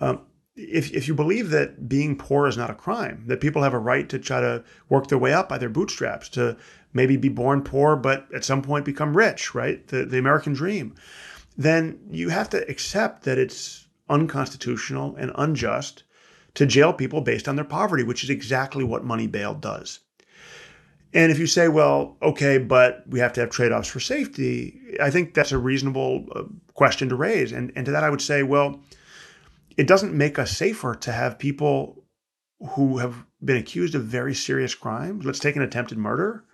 Um, 0.00 0.20
if, 0.56 0.90
if 0.92 1.06
you 1.06 1.14
believe 1.14 1.50
that 1.50 1.88
being 1.88 2.16
poor 2.16 2.46
is 2.46 2.56
not 2.56 2.70
a 2.70 2.74
crime, 2.74 3.22
that 3.26 3.40
people 3.40 3.62
have 3.62 3.74
a 3.74 3.78
right 3.78 4.08
to 4.08 4.18
try 4.18 4.40
to 4.40 4.64
work 4.88 5.08
their 5.08 5.18
way 5.18 5.32
up 5.32 5.48
by 5.48 5.58
their 5.58 5.68
bootstraps, 5.68 6.28
to 6.30 6.56
maybe 6.92 7.16
be 7.16 7.28
born 7.28 7.62
poor, 7.62 7.94
but 7.94 8.26
at 8.34 8.44
some 8.44 8.62
point 8.62 8.84
become 8.84 9.16
rich, 9.16 9.54
right? 9.54 9.86
The, 9.88 10.06
the 10.06 10.18
American 10.18 10.54
dream, 10.54 10.94
then 11.56 11.98
you 12.10 12.30
have 12.30 12.48
to 12.50 12.68
accept 12.70 13.24
that 13.24 13.38
it's 13.38 13.86
unconstitutional 14.08 15.14
and 15.16 15.30
unjust 15.34 16.04
to 16.54 16.64
jail 16.64 16.92
people 16.92 17.20
based 17.20 17.48
on 17.48 17.56
their 17.56 17.64
poverty, 17.64 18.02
which 18.02 18.24
is 18.24 18.30
exactly 18.30 18.82
what 18.82 19.04
money 19.04 19.26
bail 19.26 19.52
does. 19.52 20.00
And 21.12 21.30
if 21.30 21.38
you 21.38 21.46
say, 21.46 21.68
well, 21.68 22.16
okay, 22.22 22.58
but 22.58 23.04
we 23.08 23.20
have 23.20 23.32
to 23.34 23.40
have 23.40 23.50
trade 23.50 23.72
offs 23.72 23.88
for 23.88 24.00
safety, 24.00 24.80
I 25.00 25.10
think 25.10 25.34
that's 25.34 25.52
a 25.52 25.58
reasonable 25.58 26.26
uh, 26.34 26.42
question 26.74 27.08
to 27.10 27.16
raise. 27.16 27.52
And, 27.52 27.72
and 27.76 27.84
to 27.86 27.92
that, 27.92 28.04
I 28.04 28.10
would 28.10 28.22
say, 28.22 28.42
well, 28.42 28.80
it 29.76 29.86
doesn't 29.86 30.14
make 30.14 30.38
us 30.38 30.56
safer 30.56 30.94
to 30.94 31.12
have 31.12 31.38
people 31.38 32.04
who 32.70 32.98
have 32.98 33.26
been 33.44 33.56
accused 33.56 33.94
of 33.94 34.04
very 34.04 34.34
serious 34.34 34.74
crimes. 34.74 35.24
Let's 35.24 35.38
take 35.38 35.56
an 35.56 35.62
attempted 35.62 35.98
murder, 35.98 36.44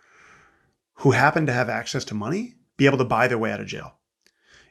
who 0.97 1.13
happen 1.13 1.47
to 1.47 1.53
have 1.53 1.69
access 1.69 2.05
to 2.07 2.15
money, 2.15 2.55
be 2.77 2.87
able 2.87 2.99
to 2.99 3.05
buy 3.05 3.29
their 3.29 3.39
way 3.39 3.53
out 3.53 3.61
of 3.61 3.67
jail. 3.67 3.95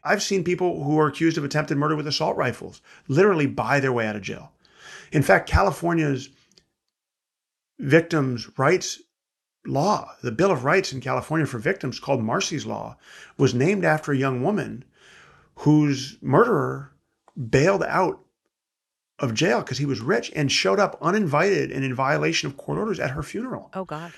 I've 0.04 0.24
seen 0.24 0.44
people 0.44 0.84
who 0.84 1.00
are 1.00 1.08
accused 1.08 1.38
of 1.38 1.44
attempted 1.44 1.78
murder 1.78 1.96
with 1.96 2.08
assault 2.08 2.36
rifles 2.36 2.82
literally 3.08 3.46
buy 3.46 3.80
their 3.80 3.94
way 3.94 4.08
out 4.08 4.16
of 4.16 4.22
jail. 4.22 4.52
In 5.12 5.24
fact, 5.24 5.48
California's 5.48 6.30
victims' 7.80 8.50
rights 8.58 9.02
law, 9.66 10.16
the 10.24 10.32
Bill 10.32 10.52
of 10.52 10.66
Rights 10.66 10.92
in 10.92 11.02
California 11.02 11.46
for 11.46 11.60
victims 11.60 12.00
called 12.00 12.24
Marsy's 12.24 12.66
Law, 12.66 12.98
was 13.38 13.54
named 13.54 13.86
after 13.86 14.12
a 14.12 14.18
young 14.18 14.42
woman 14.42 14.84
whose 15.58 16.18
murderer 16.22 16.94
bailed 17.50 17.84
out 17.84 18.26
of 19.22 19.34
jail 19.34 19.60
because 19.60 19.78
he 19.78 19.86
was 19.86 20.02
rich 20.02 20.32
and 20.36 20.52
showed 20.52 20.80
up 20.80 20.98
uninvited 21.02 21.72
and 21.72 21.86
in 21.86 21.96
violation 21.96 22.48
of 22.48 22.58
court 22.58 22.78
orders 22.78 23.00
at 23.00 23.12
her 23.12 23.24
funeral. 23.24 23.70
Oh, 23.74 23.86
God. 23.86 24.12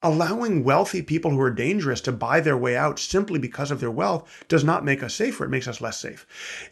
Allowing 0.00 0.62
wealthy 0.62 1.02
people 1.02 1.32
who 1.32 1.40
are 1.40 1.50
dangerous 1.50 2.00
to 2.02 2.12
buy 2.12 2.38
their 2.38 2.56
way 2.56 2.76
out 2.76 3.00
simply 3.00 3.40
because 3.40 3.72
of 3.72 3.80
their 3.80 3.90
wealth 3.90 4.44
does 4.46 4.62
not 4.62 4.84
make 4.84 5.02
us 5.02 5.14
safer. 5.14 5.44
It 5.44 5.50
makes 5.50 5.66
us 5.66 5.80
less 5.80 5.98
safe. 5.98 6.24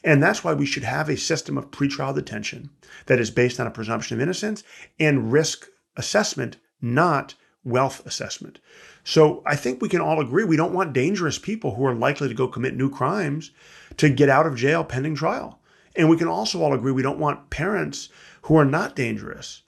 And 0.05 0.23
that's 0.23 0.45
why 0.45 0.55
we 0.55 0.67
should 0.67 0.85
have 0.85 1.09
a 1.09 1.17
system 1.17 1.59
of 1.59 1.73
pretrial 1.73 2.15
detention 2.15 2.71
that 3.07 3.19
is 3.19 3.33
based 3.33 3.59
on 3.59 3.67
a 3.67 3.73
presumption 3.73 4.17
of 4.17 4.21
innocence 4.21 4.63
and 5.01 5.33
risk 5.33 5.67
assessment, 5.97 6.59
not 6.81 7.35
wealth 7.65 8.07
assessment. 8.07 8.61
So 9.03 9.43
I 9.45 9.57
think 9.57 9.83
we 9.83 9.89
can 9.89 10.01
all 10.01 10.21
agree 10.21 10.45
we 10.45 10.57
don't 10.57 10.73
want 10.73 10.93
dangerous 10.93 11.39
people 11.39 11.75
who 11.75 11.85
are 11.85 11.95
likely 11.95 12.29
to 12.29 12.35
go 12.35 12.47
commit 12.47 12.77
new 12.77 12.91
crimes 12.91 13.51
to 13.97 14.09
get 14.09 14.29
out 14.29 14.47
of 14.47 14.57
jail 14.57 14.85
pending 14.85 15.17
trial. 15.17 15.61
And 15.97 16.09
we 16.09 16.17
can 16.17 16.29
also 16.29 16.63
all 16.63 16.75
agree 16.75 16.93
we 16.93 17.03
don't 17.03 17.19
want 17.19 17.51
parents 17.51 18.09
who 18.43 18.57
are 18.57 18.65
not 18.65 18.95
dangerous 18.95 19.63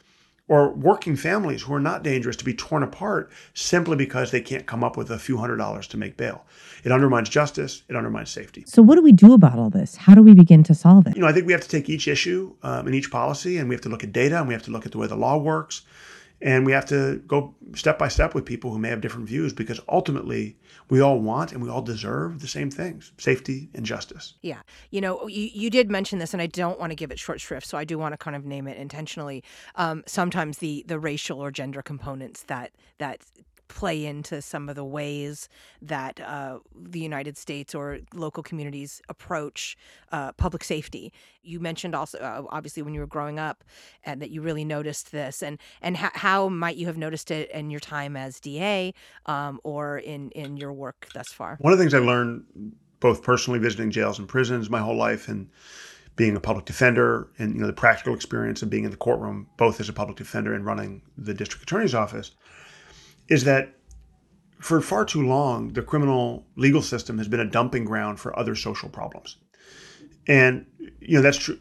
or 0.49 0.73
working 0.73 1.15
families 1.15 1.63
who 1.63 1.75
are 1.75 1.81
not 1.81 2.03
dangerous 2.03 2.37
to 2.37 2.45
be 2.45 2.55
torn 2.55 2.83
apart 2.83 3.31
simply 3.55 3.97
because 3.97 4.31
they 4.31 4.41
can't 4.41 4.67
come 4.67 4.83
up 4.83 4.97
with 4.97 5.11
a 5.11 5.19
few 5.19 5.37
hundred 5.37 5.57
dollars 5.57 5.87
to 5.87 5.97
make 5.97 6.17
bail. 6.17 6.45
It 6.85 6.91
undermines 6.91 7.29
justice, 7.29 7.83
it 7.89 7.97
undermines 7.97 8.31
safety. 8.31 8.65
So, 8.67 8.83
what 8.83 8.97
do 8.97 9.03
we 9.03 9.13
do 9.13 9.35
about 9.35 9.59
all 9.59 9.71
this? 9.71 9.97
How 9.97 10.15
do 10.15 10.23
we 10.23 10.35
begin 10.35 10.63
to 10.65 10.75
solve 10.75 11.07
it? 11.07 11.15
You 11.15 11.23
know, 11.23 11.29
I 11.29 11.33
think 11.33 11.47
we 11.47 11.53
have 11.53 11.63
to 11.63 11.69
take 11.69 11.89
each 11.89 12.09
issue 12.09 12.55
um, 12.63 12.87
and 12.87 12.95
each 12.95 13.11
policy 13.11 13.59
and 13.59 13.69
we 13.69 13.75
have 13.75 13.83
to 13.83 13.89
look 13.89 14.03
at 14.03 14.13
data 14.13 14.39
and 14.39 14.49
we 14.49 14.55
have 14.55 14.63
to 14.65 14.71
look 14.71 14.87
at 14.87 14.93
the 14.93 14.99
way 14.99 15.07
the 15.07 15.17
law 15.17 15.37
works. 15.37 15.83
And 16.41 16.65
we 16.65 16.73
have 16.73 16.87
to 16.87 17.17
go 17.27 17.55
step 17.75 17.99
by 17.99 18.09
step 18.09 18.35
with 18.35 18.45
people 18.45 18.71
who 18.71 18.79
may 18.79 18.89
have 18.89 19.01
different 19.01 19.27
views 19.27 19.53
because 19.53 19.81
ultimately 19.89 20.57
we 20.89 21.01
all 21.01 21.19
want 21.21 21.53
and 21.53 21.63
we 21.63 21.69
all 21.69 21.83
deserve 21.83 22.41
the 22.41 22.47
same 22.47 22.71
things 22.71 23.13
safety 23.19 23.69
and 23.75 23.85
justice. 23.85 24.35
Yeah. 24.43 24.61
You 24.91 25.01
know, 25.01 25.27
you, 25.27 25.51
you 25.53 25.71
did 25.71 25.91
mention 25.91 26.19
this, 26.19 26.33
and 26.33 26.41
I 26.41 26.47
don't 26.47 26.79
want 26.79 26.91
to 26.91 26.97
give 26.97 27.11
it 27.11 27.19
short 27.19 27.41
shrift, 27.41 27.67
so 27.67 27.77
I 27.77 27.85
do 27.85 27.99
want 27.99 28.13
to 28.13 28.19
kind 28.19 28.37
of 28.37 28.45
name 28.45 28.69
it 28.69 28.77
intentionally. 28.77 29.43
Um, 29.75 30.05
sometimes 30.07 30.59
the, 30.59 30.85
the 30.87 30.99
racial 30.99 31.43
or 31.43 31.51
gender 31.51 31.83
components 31.83 32.45
that, 32.45 32.73
that 32.99 33.23
play 33.69 34.05
into 34.05 34.43
some 34.43 34.69
of 34.69 34.75
the 34.75 34.85
ways 34.85 35.49
that 35.81 36.21
uh, 36.21 36.59
the 36.75 37.01
United 37.01 37.37
States 37.37 37.75
or 37.75 38.01
local 38.15 38.43
communities 38.43 39.01
approach 39.09 39.77
uh, 40.13 40.33
public 40.33 40.65
safety. 40.65 41.13
You 41.43 41.61
mentioned 41.61 41.95
also, 41.95 42.19
uh, 42.19 42.43
obviously, 42.51 42.83
when 42.83 42.95
you 42.95 43.01
were 43.01 43.07
growing 43.07 43.39
up, 43.39 43.65
and 44.05 44.21
that 44.21 44.31
you 44.31 44.43
really 44.43 44.65
noticed 44.65 45.13
this, 45.13 45.43
and 45.43 45.59
and 45.81 45.97
ha- 45.97 46.13
how 46.15 46.49
might 46.49 46.77
you 46.77 46.87
have 46.87 46.99
noticed 46.99 47.31
it 47.31 47.51
in 47.51 47.71
your 47.71 47.81
time 47.81 48.17
as 48.17 48.41
DA 48.41 48.93
um, 49.27 49.61
or 49.63 49.99
in 49.99 50.31
in 50.31 50.57
your 50.57 50.73
work 50.73 51.09
thus 51.15 51.29
far? 51.29 51.57
One 51.61 51.73
of 51.73 51.79
the 51.79 51.83
things 51.83 51.95
I 51.95 51.99
learned 51.99 52.45
both 53.01 53.23
personally 53.23 53.59
visiting 53.59 53.91
jails 53.91 54.19
and 54.19 54.29
prisons 54.29 54.71
my 54.71 54.81
whole 54.81 54.97
life 54.97 55.29
and 55.29 55.49
being 56.17 56.37
a 56.37 56.41
public 56.41 56.65
defender 56.65 57.29
and 57.39 57.55
you 57.55 57.61
know 57.61 57.67
the 57.67 57.73
practical 57.73 58.13
experience 58.13 58.61
of 58.61 58.69
being 58.69 58.85
in 58.85 58.91
the 58.91 58.97
courtroom 58.97 59.47
both 59.57 59.81
as 59.81 59.89
a 59.89 59.93
public 59.93 60.17
defender 60.17 60.53
and 60.53 60.67
running 60.67 61.01
the 61.17 61.33
district 61.33 61.63
attorney's 61.63 61.95
office 61.95 62.33
is 63.29 63.45
that 63.45 63.75
for 64.61 64.81
far 64.81 65.05
too 65.05 65.27
long 65.27 65.73
the 65.73 65.83
criminal 65.83 66.47
legal 66.57 66.83
system 66.83 67.19
has 67.19 67.29
been 67.29 67.41
a 67.41 67.51
dumping 67.51 67.85
ground 67.85 68.19
for 68.19 68.37
other 68.39 68.55
social 68.55 68.89
problems 68.89 69.37
and 70.27 70.67
you 71.01 71.17
know 71.17 71.23
that's 71.23 71.39
true 71.39 71.59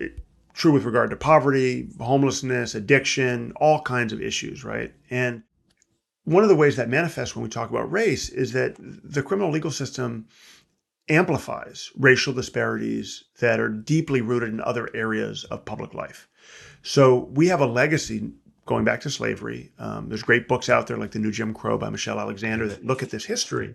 true 0.53 0.71
with 0.71 0.85
regard 0.85 1.09
to 1.09 1.15
poverty 1.15 1.87
homelessness 1.99 2.73
addiction 2.73 3.51
all 3.57 3.81
kinds 3.81 4.11
of 4.11 4.21
issues 4.21 4.63
right 4.63 4.93
and 5.09 5.43
one 6.27 6.43
of 6.43 6.49
the 6.49 6.55
ways 6.55 6.75
that 6.75 6.89
manifests 6.89 7.35
when 7.35 7.43
we 7.43 7.49
talk 7.49 7.69
about 7.69 7.89
race 7.89 8.27
is 8.27 8.51
that 8.51 8.75
the 8.77 9.23
criminal 9.23 9.49
legal 9.49 9.71
system 9.71 10.27
amplifies 11.09 11.89
racial 11.97 12.33
disparities 12.33 13.23
that 13.39 13.61
are 13.61 13.69
deeply 13.69 14.19
rooted 14.19 14.49
in 14.49 14.59
other 14.59 14.89
areas 14.93 15.45
of 15.45 15.63
public 15.63 15.93
life. 15.93 16.27
So 16.81 17.29
we 17.31 17.47
have 17.47 17.61
a 17.61 17.65
legacy 17.65 18.31
going 18.67 18.85
back 18.85 19.01
to 19.01 19.09
slavery. 19.09 19.71
Um, 19.79 20.09
there's 20.09 20.23
great 20.23 20.47
books 20.47 20.69
out 20.69 20.87
there 20.87 20.97
like 20.97 21.11
The 21.11 21.19
New 21.19 21.31
Jim 21.31 21.53
Crow 21.53 21.77
by 21.77 21.89
Michelle 21.89 22.19
Alexander 22.19 22.67
that 22.67 22.85
look 22.85 23.01
at 23.01 23.09
this 23.09 23.25
history. 23.25 23.73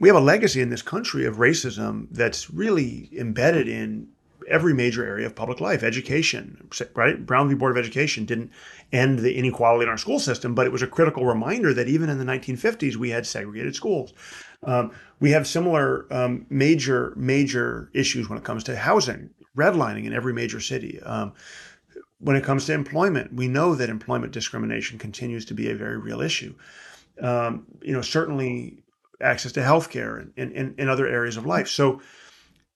We 0.00 0.08
have 0.08 0.16
a 0.16 0.20
legacy 0.20 0.60
in 0.60 0.70
this 0.70 0.82
country 0.82 1.26
of 1.26 1.36
racism 1.36 2.08
that's 2.10 2.50
really 2.50 3.10
embedded 3.16 3.68
in 3.68 4.08
every 4.48 4.74
major 4.74 5.04
area 5.04 5.26
of 5.26 5.34
public 5.34 5.60
life. 5.60 5.82
Education, 5.82 6.68
right? 6.94 7.24
Brown 7.24 7.48
v. 7.48 7.54
Board 7.54 7.70
of 7.70 7.78
Education 7.78 8.24
didn't 8.24 8.50
end 8.92 9.20
the 9.20 9.36
inequality 9.36 9.84
in 9.84 9.88
our 9.88 9.98
school 9.98 10.18
system, 10.18 10.54
but 10.54 10.66
it 10.66 10.72
was 10.72 10.82
a 10.82 10.86
critical 10.86 11.24
reminder 11.24 11.72
that 11.72 11.88
even 11.88 12.08
in 12.08 12.18
the 12.18 12.24
1950s 12.24 12.96
we 12.96 13.10
had 13.10 13.26
segregated 13.26 13.74
schools. 13.74 14.12
Um, 14.64 14.90
we 15.20 15.30
have 15.30 15.46
similar 15.46 16.06
um, 16.12 16.46
major 16.50 17.14
major 17.16 17.90
issues 17.94 18.28
when 18.28 18.38
it 18.38 18.44
comes 18.44 18.64
to 18.64 18.76
housing, 18.76 19.30
redlining 19.56 20.04
in 20.06 20.12
every 20.12 20.32
major 20.32 20.60
city. 20.60 21.00
Um, 21.02 21.32
when 22.20 22.36
it 22.36 22.44
comes 22.44 22.66
to 22.66 22.72
employment, 22.72 23.34
we 23.34 23.48
know 23.48 23.74
that 23.74 23.90
employment 23.90 24.32
discrimination 24.32 24.98
continues 24.98 25.44
to 25.46 25.54
be 25.54 25.70
a 25.70 25.74
very 25.74 25.98
real 25.98 26.20
issue. 26.20 26.54
Um, 27.20 27.66
you 27.82 27.92
know, 27.92 28.02
certainly 28.02 28.82
access 29.20 29.52
to 29.52 29.60
healthcare 29.60 30.30
and, 30.36 30.52
and, 30.52 30.74
and 30.78 30.88
other 30.88 31.06
areas 31.06 31.36
of 31.36 31.44
life. 31.44 31.68
So 31.68 32.00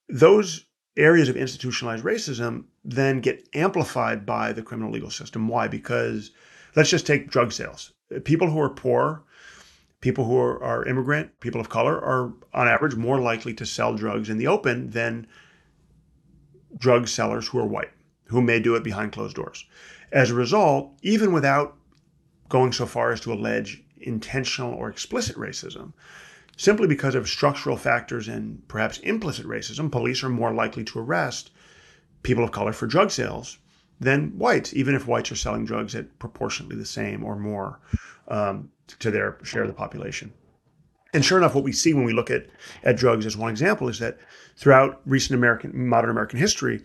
those 0.08 0.66
areas 0.96 1.28
of 1.28 1.36
institutionalized 1.36 2.04
racism 2.04 2.64
then 2.84 3.20
get 3.20 3.48
amplified 3.54 4.26
by 4.26 4.52
the 4.52 4.62
criminal 4.62 4.92
legal 4.92 5.10
system. 5.10 5.48
Why? 5.48 5.68
Because 5.68 6.30
let's 6.76 6.90
just 6.90 7.06
take 7.06 7.30
drug 7.30 7.52
sales. 7.52 7.92
People 8.24 8.50
who 8.50 8.60
are 8.60 8.68
poor 8.68 9.24
people 10.04 10.26
who 10.26 10.36
are, 10.36 10.62
are 10.62 10.84
immigrant, 10.84 11.40
people 11.40 11.62
of 11.62 11.70
color, 11.70 11.98
are 11.98 12.30
on 12.52 12.68
average 12.68 12.94
more 12.94 13.18
likely 13.18 13.54
to 13.54 13.64
sell 13.64 13.94
drugs 13.94 14.28
in 14.28 14.36
the 14.36 14.46
open 14.46 14.90
than 14.90 15.26
drug 16.76 17.08
sellers 17.08 17.48
who 17.48 17.58
are 17.58 17.66
white, 17.66 17.90
who 18.34 18.42
may 18.42 18.60
do 18.60 18.74
it 18.74 18.82
behind 18.82 19.12
closed 19.12 19.36
doors. 19.36 19.64
As 20.12 20.30
a 20.30 20.34
result, 20.34 20.92
even 21.02 21.32
without 21.32 21.76
going 22.48 22.72
so 22.72 22.86
far 22.86 23.12
as 23.12 23.20
to 23.20 23.32
allege 23.32 23.82
intentional 23.98 24.74
or 24.74 24.88
explicit 24.88 25.36
racism, 25.36 25.92
simply 26.56 26.86
because 26.86 27.14
of 27.14 27.28
structural 27.28 27.76
factors 27.76 28.28
and 28.28 28.66
perhaps 28.68 28.98
implicit 28.98 29.46
racism, 29.46 29.90
police 29.90 30.22
are 30.22 30.28
more 30.28 30.52
likely 30.52 30.84
to 30.84 30.98
arrest 30.98 31.50
people 32.22 32.44
of 32.44 32.52
color 32.52 32.72
for 32.72 32.86
drug 32.86 33.10
sales 33.10 33.58
than 34.00 34.36
whites, 34.38 34.74
even 34.74 34.94
if 34.94 35.06
whites 35.06 35.30
are 35.32 35.36
selling 35.36 35.64
drugs 35.64 35.94
at 35.94 36.18
proportionately 36.18 36.76
the 36.76 36.84
same 36.84 37.24
or 37.24 37.36
more 37.36 37.80
um, 38.28 38.70
to 38.98 39.10
their 39.10 39.38
share 39.42 39.62
of 39.62 39.68
the 39.68 39.74
population. 39.74 40.32
And 41.12 41.24
sure 41.24 41.38
enough, 41.38 41.54
what 41.54 41.62
we 41.62 41.72
see 41.72 41.94
when 41.94 42.04
we 42.04 42.12
look 42.12 42.30
at, 42.30 42.46
at 42.82 42.96
drugs 42.96 43.24
as 43.24 43.36
one 43.36 43.50
example 43.50 43.88
is 43.88 44.00
that 44.00 44.18
throughout 44.56 45.00
recent 45.06 45.38
American, 45.38 45.88
modern 45.88 46.10
American 46.10 46.40
history, 46.40 46.82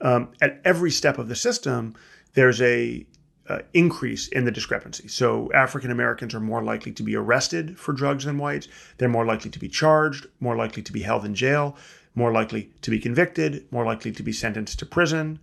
um, 0.00 0.32
at 0.40 0.60
every 0.64 0.90
step 0.90 1.18
of 1.18 1.28
the 1.28 1.36
system, 1.36 1.94
there's 2.34 2.60
a 2.60 3.06
uh, 3.48 3.60
increase 3.74 4.28
in 4.28 4.44
the 4.44 4.50
discrepancy. 4.50 5.08
So 5.08 5.50
African 5.52 5.90
Americans 5.90 6.34
are 6.34 6.40
more 6.40 6.62
likely 6.62 6.92
to 6.92 7.02
be 7.02 7.14
arrested 7.16 7.78
for 7.78 7.92
drugs 7.92 8.24
than 8.24 8.38
whites. 8.38 8.68
They're 8.98 9.08
more 9.08 9.24
likely 9.24 9.50
to 9.50 9.58
be 9.58 9.68
charged, 9.68 10.26
more 10.40 10.56
likely 10.56 10.82
to 10.82 10.92
be 10.92 11.02
held 11.02 11.24
in 11.24 11.34
jail, 11.34 11.76
more 12.14 12.32
likely 12.32 12.70
to 12.82 12.90
be 12.90 12.98
convicted, 12.98 13.66
more 13.70 13.84
likely 13.84 14.10
to 14.12 14.22
be 14.22 14.32
sentenced 14.32 14.78
to 14.80 14.86
prison. 14.86 15.38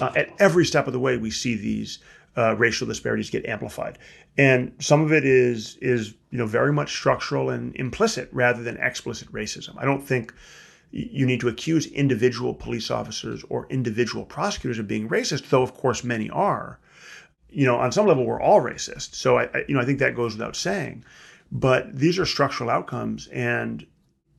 Uh, 0.00 0.12
at 0.14 0.30
every 0.38 0.64
step 0.64 0.86
of 0.86 0.92
the 0.92 1.00
way, 1.00 1.16
we 1.16 1.30
see 1.30 1.54
these 1.56 1.98
uh, 2.36 2.54
racial 2.56 2.86
disparities 2.86 3.30
get 3.30 3.44
amplified, 3.46 3.98
and 4.36 4.72
some 4.78 5.00
of 5.00 5.12
it 5.12 5.24
is 5.24 5.76
is 5.80 6.14
you 6.30 6.38
know 6.38 6.46
very 6.46 6.72
much 6.72 6.92
structural 6.92 7.50
and 7.50 7.74
implicit 7.74 8.28
rather 8.30 8.62
than 8.62 8.76
explicit 8.76 9.32
racism. 9.32 9.74
I 9.78 9.84
don't 9.84 10.06
think 10.06 10.32
you 10.90 11.26
need 11.26 11.40
to 11.40 11.48
accuse 11.48 11.86
individual 11.86 12.54
police 12.54 12.90
officers 12.90 13.44
or 13.48 13.66
individual 13.68 14.24
prosecutors 14.24 14.78
of 14.78 14.88
being 14.88 15.08
racist, 15.08 15.48
though 15.48 15.62
of 15.62 15.74
course 15.74 16.02
many 16.02 16.30
are. 16.30 16.78
You 17.50 17.66
know, 17.66 17.76
on 17.76 17.92
some 17.92 18.06
level, 18.06 18.24
we're 18.24 18.40
all 18.40 18.60
racist. 18.60 19.14
So 19.14 19.38
I, 19.38 19.44
I 19.54 19.64
you 19.68 19.74
know 19.74 19.80
I 19.80 19.84
think 19.84 19.98
that 19.98 20.16
goes 20.16 20.34
without 20.34 20.56
saying. 20.56 21.04
But 21.50 21.96
these 21.96 22.18
are 22.18 22.26
structural 22.26 22.68
outcomes, 22.68 23.26
and 23.28 23.86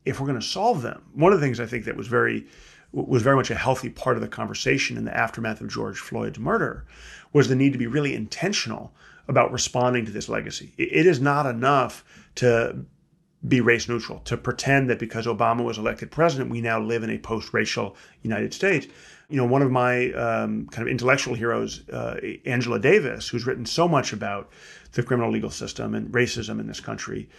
if 0.06 0.20
we're 0.20 0.28
going 0.28 0.40
to 0.40 0.46
solve 0.46 0.84
them, 0.84 1.04
one 1.14 1.34
of 1.34 1.40
the 1.40 1.46
things 1.46 1.60
I 1.60 1.66
think 1.66 1.86
that 1.86 1.98
was 1.98 2.08
very 2.08 2.48
was 2.92 3.22
very 3.22 3.36
much 3.36 3.52
a 3.52 3.56
healthy 3.56 3.90
part 3.90 4.18
of 4.18 4.22
the 4.22 4.28
conversation 4.28 4.98
in 4.98 5.06
the 5.06 5.16
aftermath 5.16 5.62
of 5.62 5.70
George 5.70 6.00
Floyd's 6.00 6.40
murder 6.40 6.86
was 7.34 7.48
the 7.48 7.56
need 7.56 7.72
to 7.74 7.80
be 7.80 7.86
really 7.86 8.16
intentional 8.16 8.94
about 9.28 9.52
responding 9.52 10.06
to 10.06 10.12
this 10.12 10.28
legacy. 10.28 10.74
It 10.78 11.06
is 11.06 11.20
not 11.20 11.46
enough 11.46 12.04
to 12.36 12.84
be 13.48 13.62
race 13.62 13.88
neutral, 13.88 14.20
to 14.20 14.36
pretend 14.36 14.90
that 14.90 15.00
because 15.00 15.26
Obama 15.26 15.64
was 15.64 15.78
elected 15.78 16.12
president, 16.12 16.50
we 16.50 16.62
now 16.62 16.80
live 16.80 17.04
in 17.04 17.10
a 17.10 17.18
post 17.18 17.54
racial 17.54 17.96
United 18.22 18.54
States. 18.54 18.88
You 19.30 19.38
know, 19.38 19.46
one 19.46 19.62
of 19.62 19.72
my 19.72 20.12
um, 20.14 20.68
kind 20.68 20.88
of 20.88 20.92
intellectual 20.92 21.36
heroes, 21.36 21.88
uh, 21.90 22.20
Angela 22.46 22.80
Davis, 22.80 23.30
who's 23.30 23.46
written 23.46 23.66
so 23.66 23.88
much 23.88 24.12
about 24.12 24.50
the 24.94 25.04
criminal 25.04 25.32
legal 25.32 25.52
system 25.52 25.94
and 25.94 26.12
racism 26.12 26.60
in 26.60 26.68
this 26.68 26.80
country, 26.80 27.30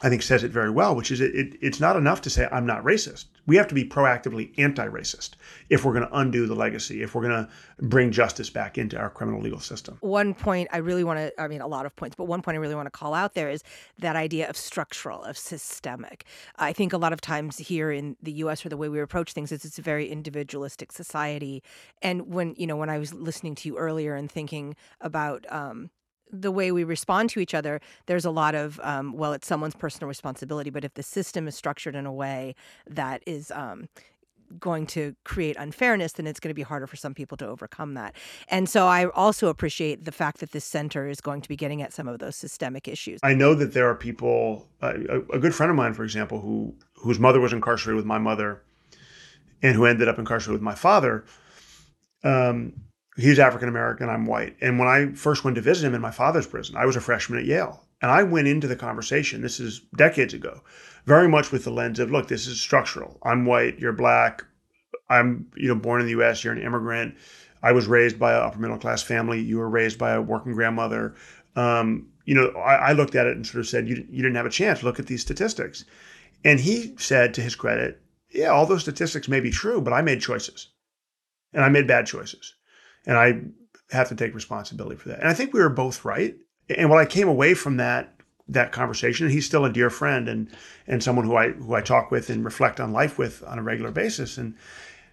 I 0.00 0.08
think 0.08 0.22
says 0.22 0.44
it 0.44 0.52
very 0.52 0.70
well, 0.70 0.94
which 0.94 1.10
is 1.10 1.20
it, 1.20 1.34
it, 1.34 1.58
it's 1.60 1.80
not 1.80 1.96
enough 1.96 2.20
to 2.22 2.30
say 2.30 2.48
I'm 2.52 2.66
not 2.66 2.84
racist. 2.84 3.26
We 3.46 3.56
have 3.56 3.66
to 3.68 3.74
be 3.74 3.84
proactively 3.84 4.52
anti-racist 4.56 5.30
if 5.70 5.84
we're 5.84 5.92
going 5.92 6.06
to 6.06 6.16
undo 6.16 6.46
the 6.46 6.54
legacy, 6.54 7.02
if 7.02 7.14
we're 7.14 7.22
going 7.28 7.46
to 7.46 7.48
bring 7.86 8.12
justice 8.12 8.48
back 8.48 8.78
into 8.78 8.96
our 8.96 9.10
criminal 9.10 9.40
legal 9.40 9.58
system. 9.58 9.98
One 10.00 10.34
point 10.34 10.68
I 10.72 10.78
really 10.78 11.02
want 11.02 11.18
to, 11.18 11.40
I 11.40 11.48
mean, 11.48 11.60
a 11.60 11.66
lot 11.66 11.84
of 11.84 11.96
points, 11.96 12.14
but 12.14 12.26
one 12.26 12.42
point 12.42 12.56
I 12.56 12.60
really 12.60 12.76
want 12.76 12.86
to 12.86 12.90
call 12.90 13.12
out 13.12 13.34
there 13.34 13.50
is 13.50 13.64
that 13.98 14.14
idea 14.14 14.48
of 14.48 14.56
structural, 14.56 15.24
of 15.24 15.36
systemic. 15.36 16.24
I 16.56 16.72
think 16.72 16.92
a 16.92 16.98
lot 16.98 17.12
of 17.12 17.20
times 17.20 17.58
here 17.58 17.90
in 17.90 18.16
the 18.22 18.32
U.S. 18.32 18.64
or 18.64 18.68
the 18.68 18.76
way 18.76 18.88
we 18.88 19.00
approach 19.00 19.32
things 19.32 19.50
is 19.50 19.64
it's 19.64 19.78
a 19.80 19.82
very 19.82 20.08
individualistic 20.08 20.92
society. 20.92 21.62
And 22.02 22.32
when 22.32 22.54
you 22.56 22.66
know, 22.66 22.76
when 22.76 22.90
I 22.90 22.98
was 22.98 23.12
listening 23.12 23.56
to 23.56 23.68
you 23.68 23.78
earlier 23.78 24.14
and 24.14 24.30
thinking 24.30 24.76
about 25.00 25.44
um, 25.50 25.90
the 26.30 26.50
way 26.50 26.72
we 26.72 26.84
respond 26.84 27.30
to 27.30 27.40
each 27.40 27.54
other, 27.54 27.80
there's 28.06 28.24
a 28.24 28.30
lot 28.30 28.54
of, 28.54 28.80
um, 28.82 29.12
well, 29.12 29.32
it's 29.32 29.46
someone's 29.46 29.74
personal 29.74 30.08
responsibility. 30.08 30.70
But 30.70 30.84
if 30.84 30.94
the 30.94 31.02
system 31.02 31.48
is 31.48 31.54
structured 31.54 31.94
in 31.94 32.06
a 32.06 32.12
way 32.12 32.54
that 32.86 33.22
is 33.26 33.50
um, 33.50 33.88
going 34.58 34.86
to 34.86 35.14
create 35.24 35.56
unfairness, 35.58 36.12
then 36.12 36.26
it's 36.26 36.40
going 36.40 36.50
to 36.50 36.54
be 36.54 36.62
harder 36.62 36.86
for 36.86 36.96
some 36.96 37.14
people 37.14 37.36
to 37.36 37.46
overcome 37.46 37.94
that. 37.94 38.14
And 38.48 38.68
so 38.68 38.86
I 38.86 39.06
also 39.10 39.48
appreciate 39.48 40.04
the 40.04 40.12
fact 40.12 40.40
that 40.40 40.52
this 40.52 40.64
center 40.64 41.08
is 41.08 41.20
going 41.20 41.40
to 41.42 41.48
be 41.48 41.56
getting 41.56 41.82
at 41.82 41.92
some 41.92 42.08
of 42.08 42.18
those 42.18 42.36
systemic 42.36 42.88
issues. 42.88 43.20
I 43.22 43.34
know 43.34 43.54
that 43.54 43.74
there 43.74 43.88
are 43.88 43.94
people, 43.94 44.68
uh, 44.82 44.94
a, 45.32 45.38
good 45.38 45.54
friend 45.54 45.70
of 45.70 45.76
mine, 45.76 45.94
for 45.94 46.04
example, 46.04 46.40
who 46.40 46.74
whose 46.94 47.18
mother 47.18 47.40
was 47.40 47.52
incarcerated 47.52 47.96
with 47.96 48.06
my 48.06 48.18
mother 48.18 48.62
and 49.62 49.74
who 49.76 49.84
ended 49.84 50.08
up 50.08 50.18
incarcerated 50.18 50.54
with 50.54 50.62
my 50.62 50.74
father. 50.74 51.24
Um, 52.24 52.72
he's 53.18 53.38
African 53.38 53.68
American, 53.68 54.08
I'm 54.08 54.26
white. 54.26 54.56
And 54.60 54.78
when 54.78 54.88
I 54.88 55.12
first 55.12 55.44
went 55.44 55.56
to 55.56 55.60
visit 55.60 55.86
him 55.86 55.94
in 55.94 56.00
my 56.00 56.10
father's 56.10 56.46
prison, 56.46 56.76
I 56.76 56.86
was 56.86 56.96
a 56.96 57.00
freshman 57.00 57.40
at 57.40 57.46
Yale. 57.46 57.84
And 58.00 58.10
I 58.10 58.22
went 58.22 58.46
into 58.46 58.68
the 58.68 58.76
conversation, 58.76 59.42
this 59.42 59.58
is 59.58 59.80
decades 59.96 60.32
ago, 60.32 60.62
very 61.04 61.28
much 61.28 61.50
with 61.50 61.64
the 61.64 61.72
lens 61.72 61.98
of, 61.98 62.12
look, 62.12 62.28
this 62.28 62.46
is 62.46 62.60
structural. 62.60 63.18
I'm 63.24 63.44
white, 63.44 63.78
you're 63.78 63.92
black. 63.92 64.44
I'm, 65.10 65.50
you 65.56 65.68
know, 65.68 65.74
born 65.74 66.00
in 66.00 66.06
the 66.06 66.22
US, 66.22 66.44
you're 66.44 66.52
an 66.52 66.62
immigrant. 66.62 67.16
I 67.62 67.72
was 67.72 67.88
raised 67.88 68.20
by 68.20 68.34
an 68.34 68.42
upper 68.42 68.60
middle 68.60 68.78
class 68.78 69.02
family. 69.02 69.40
You 69.40 69.58
were 69.58 69.68
raised 69.68 69.98
by 69.98 70.12
a 70.12 70.22
working 70.22 70.52
grandmother. 70.52 71.16
Um, 71.56 72.06
you 72.24 72.34
know, 72.34 72.50
I, 72.50 72.90
I, 72.90 72.92
looked 72.92 73.16
at 73.16 73.26
it 73.26 73.34
and 73.34 73.44
sort 73.44 73.60
of 73.60 73.66
said, 73.66 73.88
you, 73.88 73.96
you 74.08 74.22
didn't 74.22 74.36
have 74.36 74.46
a 74.46 74.50
chance. 74.50 74.84
Look 74.84 75.00
at 75.00 75.06
these 75.06 75.22
statistics. 75.22 75.84
And 76.44 76.60
he 76.60 76.94
said, 76.98 77.34
to 77.34 77.40
his 77.40 77.56
credit, 77.56 78.00
yeah, 78.30 78.48
all 78.48 78.66
those 78.66 78.82
statistics 78.82 79.26
may 79.26 79.40
be 79.40 79.50
true, 79.50 79.80
but 79.80 79.92
I 79.92 80.02
made 80.02 80.20
choices. 80.20 80.68
And 81.52 81.64
I 81.64 81.68
made 81.68 81.88
bad 81.88 82.06
choices 82.06 82.54
and 83.06 83.16
I 83.16 83.40
have 83.90 84.08
to 84.08 84.14
take 84.14 84.34
responsibility 84.34 84.96
for 84.96 85.08
that. 85.08 85.20
And 85.20 85.28
I 85.28 85.34
think 85.34 85.52
we 85.52 85.60
were 85.60 85.68
both 85.68 86.04
right. 86.04 86.36
And 86.68 86.90
what 86.90 86.98
I 86.98 87.06
came 87.06 87.28
away 87.28 87.54
from 87.54 87.76
that 87.78 88.14
that 88.50 88.72
conversation, 88.72 89.26
and 89.26 89.32
he's 89.32 89.44
still 89.44 89.64
a 89.64 89.72
dear 89.72 89.90
friend 89.90 90.28
and 90.28 90.48
and 90.86 91.02
someone 91.02 91.26
who 91.26 91.36
I 91.36 91.50
who 91.50 91.74
I 91.74 91.80
talk 91.80 92.10
with 92.10 92.30
and 92.30 92.44
reflect 92.44 92.80
on 92.80 92.92
life 92.92 93.18
with 93.18 93.42
on 93.46 93.58
a 93.58 93.62
regular 93.62 93.90
basis. 93.90 94.38
And 94.38 94.54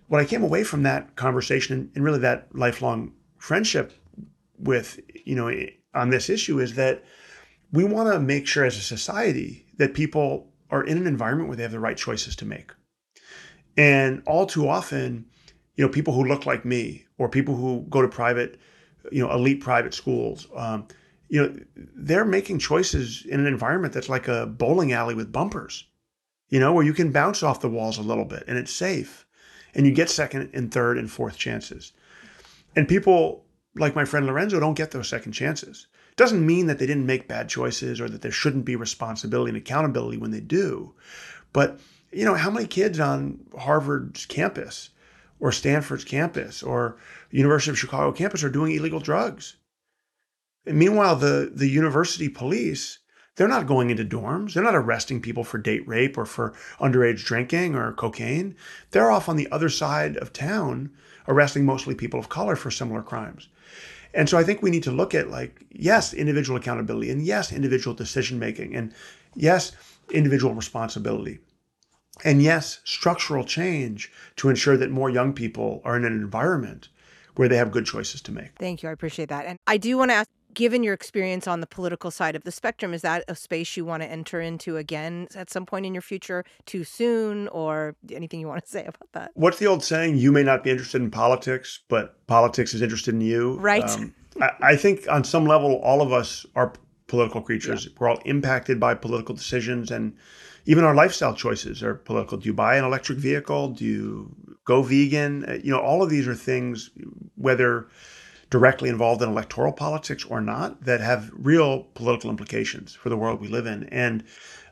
what 0.08 0.22
I 0.22 0.26
came 0.26 0.44
away 0.44 0.64
from 0.64 0.84
that 0.84 1.16
conversation 1.16 1.92
and, 1.96 2.04
really 2.04 2.20
that 2.20 2.48
lifelong 2.56 3.14
friendship 3.38 3.94
with 4.58 5.00
you 5.26 5.36
know 5.36 5.52
on 5.94 6.10
this 6.10 6.30
issue 6.30 6.60
is 6.60 6.76
that 6.76 7.04
we 7.72 7.84
want 7.84 8.12
to 8.12 8.20
make 8.20 8.48
sure 8.48 8.66
as 8.66 8.78
a 8.78 8.82
society 8.82 9.66
that 9.78 9.94
people 9.94 10.52
are 10.70 10.84
in 10.84 10.98
an 10.98 11.08
environment 11.08 11.50
where 11.50 11.58
they 11.58 11.64
have 11.64 11.72
the 11.72 11.80
right 11.80 11.98
choices 11.98 12.36
to 12.38 12.46
make. 12.46 12.72
And 13.78 14.24
all 14.26 14.46
too 14.46 14.68
often, 14.68 15.26
you 15.76 15.86
know, 15.86 15.92
people 15.92 16.14
who 16.14 16.24
look 16.24 16.46
like 16.46 16.64
me 16.64 17.05
or 17.18 17.30
people 17.30 17.56
who 17.56 17.86
go 17.90 18.02
to 18.02 18.08
private, 18.08 18.60
you 19.12 19.26
know, 19.26 19.32
elite 19.32 19.62
private 19.62 19.94
schools, 19.94 20.48
um, 20.56 20.88
you 21.30 21.42
know, 21.42 21.56
they're 21.76 22.26
making 22.26 22.60
choices 22.60 23.26
in 23.26 23.40
an 23.40 23.48
environment 23.48 23.94
that's 23.94 24.10
like 24.10 24.28
a 24.28 24.46
bowling 24.46 24.94
alley 24.94 25.16
with 25.16 25.32
bumpers, 25.32 25.86
you 26.50 26.60
know, 26.60 26.74
where 26.74 26.86
you 26.86 26.94
can 26.94 27.12
bounce 27.12 27.42
off 27.42 27.62
the 27.62 27.70
walls 27.70 27.98
a 27.98 28.04
little 28.04 28.26
bit 28.26 28.44
and 28.48 28.58
it's 28.58 28.74
safe 28.74 29.26
and 29.74 29.86
you 29.86 29.92
get 29.92 30.10
second 30.10 30.50
and 30.54 30.72
third 30.72 30.98
and 30.98 31.10
fourth 31.12 31.38
chances. 31.38 31.94
And 32.76 32.88
people 32.88 33.46
like 33.76 33.96
my 33.96 34.06
friend 34.06 34.26
Lorenzo 34.26 34.60
don't 34.60 34.76
get 34.78 34.92
those 34.92 35.10
second 35.10 35.34
chances. 35.34 35.88
It 36.12 36.18
Doesn't 36.18 36.46
mean 36.46 36.68
that 36.68 36.80
they 36.80 36.86
didn't 36.86 37.06
make 37.06 37.28
bad 37.28 37.50
choices 37.50 38.00
or 38.00 38.08
that 38.10 38.22
there 38.22 38.32
shouldn't 38.32 38.66
be 38.66 38.76
responsibility 38.76 39.50
and 39.50 39.58
accountability 39.58 40.18
when 40.18 40.32
they 40.32 40.40
do. 40.40 40.94
But, 41.52 41.80
you 42.12 42.26
know, 42.26 42.36
how 42.36 42.50
many 42.50 42.68
kids 42.68 43.00
on 43.00 43.40
Harvard's 43.58 44.26
campus 44.26 44.92
or 45.46 45.52
Stanford's 45.52 46.04
campus 46.04 46.64
or 46.64 46.98
University 47.30 47.70
of 47.70 47.78
Chicago 47.78 48.12
campus 48.12 48.44
are 48.44 48.50
doing 48.50 48.74
illegal 48.74 49.00
drugs? 49.00 49.58
And 50.66 50.76
meanwhile, 50.76 51.16
the, 51.16 51.52
the 51.54 51.70
university 51.70 52.30
police, 52.30 52.98
they're 53.36 53.48
not 53.48 53.68
going 53.68 53.92
into 53.92 54.04
dorms. 54.04 54.54
They're 54.54 54.64
not 54.64 54.74
arresting 54.74 55.22
people 55.22 55.44
for 55.44 55.60
date 55.60 55.88
rape 55.88 56.18
or 56.18 56.26
for 56.26 56.56
underage 56.80 57.24
drinking 57.24 57.76
or 57.76 57.94
cocaine. 57.94 58.56
They're 58.90 59.12
off 59.12 59.30
on 59.30 59.36
the 59.36 59.48
other 59.52 59.70
side 59.70 60.18
of 60.18 60.34
town 60.34 60.90
arresting 61.28 61.64
mostly 61.64 61.94
people 61.94 62.20
of 62.20 62.28
color 62.28 62.56
for 62.56 62.72
similar 62.72 63.04
crimes. 63.04 63.48
And 64.16 64.28
so 64.28 64.40
I 64.40 64.44
think 64.44 64.64
we 64.64 64.72
need 64.72 64.84
to 64.84 64.92
look 64.92 65.14
at 65.14 65.30
like, 65.30 65.64
yes, 65.70 66.12
individual 66.12 66.58
accountability 66.58 67.12
and 67.12 67.22
yes, 67.22 67.52
individual 67.52 67.96
decision 67.96 68.40
making 68.40 68.76
and 68.76 68.92
yes, 69.36 69.74
individual 70.10 70.56
responsibility. 70.56 71.38
And 72.24 72.42
yes, 72.42 72.80
structural 72.84 73.44
change 73.44 74.12
to 74.38 74.50
ensure 74.50 74.78
that 74.78 74.90
more 74.90 75.10
young 75.10 75.34
people 75.34 75.82
are 75.84 75.98
in 75.98 76.06
an 76.06 76.14
environment 76.14 76.90
where 77.36 77.50
they 77.50 77.58
have 77.58 77.72
good 77.72 77.86
choices 77.86 78.22
to 78.22 78.32
make. 78.32 78.52
Thank 78.58 78.82
you. 78.82 78.90
I 78.90 78.92
appreciate 78.94 79.30
that. 79.30 79.46
And 79.46 79.60
I 79.68 79.78
do 79.78 79.98
want 79.98 80.12
to 80.12 80.16
ask 80.16 80.30
given 80.56 80.84
your 80.84 80.94
experience 80.94 81.48
on 81.48 81.60
the 81.60 81.68
political 81.68 82.10
side 82.10 82.36
of 82.36 82.44
the 82.44 82.52
spectrum, 82.52 82.94
is 82.94 83.04
that 83.04 83.24
a 83.28 83.36
space 83.36 83.78
you 83.78 83.86
want 83.86 84.02
to 84.02 84.10
enter 84.10 84.42
into 84.42 84.78
again 84.78 85.28
at 85.36 85.52
some 85.52 85.66
point 85.66 85.86
in 85.86 85.94
your 85.94 86.02
future 86.02 86.44
too 86.66 86.84
soon 86.84 87.48
or 87.50 87.96
anything 88.12 88.40
you 88.40 88.48
want 88.48 88.64
to 88.64 88.70
say 88.72 88.82
about 88.82 89.12
that? 89.12 89.32
What's 89.36 89.60
the 89.60 89.68
old 89.68 89.84
saying? 89.84 90.18
You 90.18 90.32
may 90.32 90.44
not 90.44 90.64
be 90.64 90.72
interested 90.72 91.02
in 91.02 91.12
politics, 91.12 91.82
but 91.90 92.26
politics 92.26 92.74
is 92.74 92.82
interested 92.82 93.14
in 93.14 93.22
you. 93.22 93.60
Right. 93.60 93.84
Um, 93.84 94.16
I, 94.42 94.52
I, 94.62 94.76
think 94.76 95.08
on 95.10 95.24
some 95.24 95.46
level, 95.46 95.76
all 95.84 96.02
of 96.02 96.12
us 96.12 96.46
are 96.56 96.74
political 97.08 97.42
creatures. 97.42 97.86
Yeah. 97.86 97.92
We're 97.98 98.10
all 98.10 98.22
impacted 98.26 98.80
by 98.80 98.96
political 98.96 99.36
decisions 99.36 99.92
and 99.92 100.16
even 100.66 100.84
our 100.84 100.96
lifestyle 100.96 101.36
choices 101.36 101.84
are 101.84 101.96
political. 101.96 102.38
Do 102.38 102.48
you 102.48 102.54
buy 102.54 102.76
an 102.76 102.84
electric 102.84 103.20
vehicle? 103.20 103.70
Do 103.70 103.86
you 103.86 104.36
go 104.66 104.82
vegan? 104.82 105.46
Uh, 105.48 105.54
you 105.64 105.72
know, 105.72 105.80
all 105.80 106.02
of 106.02 106.10
these 106.10 106.28
are 106.28 106.36
things, 106.36 106.90
whether 107.36 107.88
directly 108.50 108.90
involved 108.90 109.22
in 109.22 109.30
electoral 109.30 109.72
politics 109.72 110.26
or 110.26 110.42
not 110.42 110.84
that 110.84 111.02
have 111.02 111.32
real 111.34 111.84
political 111.94 112.30
implications 112.30 112.94
for 112.94 113.10
the 113.10 113.18
world 113.18 113.42
we 113.42 113.48
live 113.48 113.66
in. 113.66 113.84
And 113.86 114.24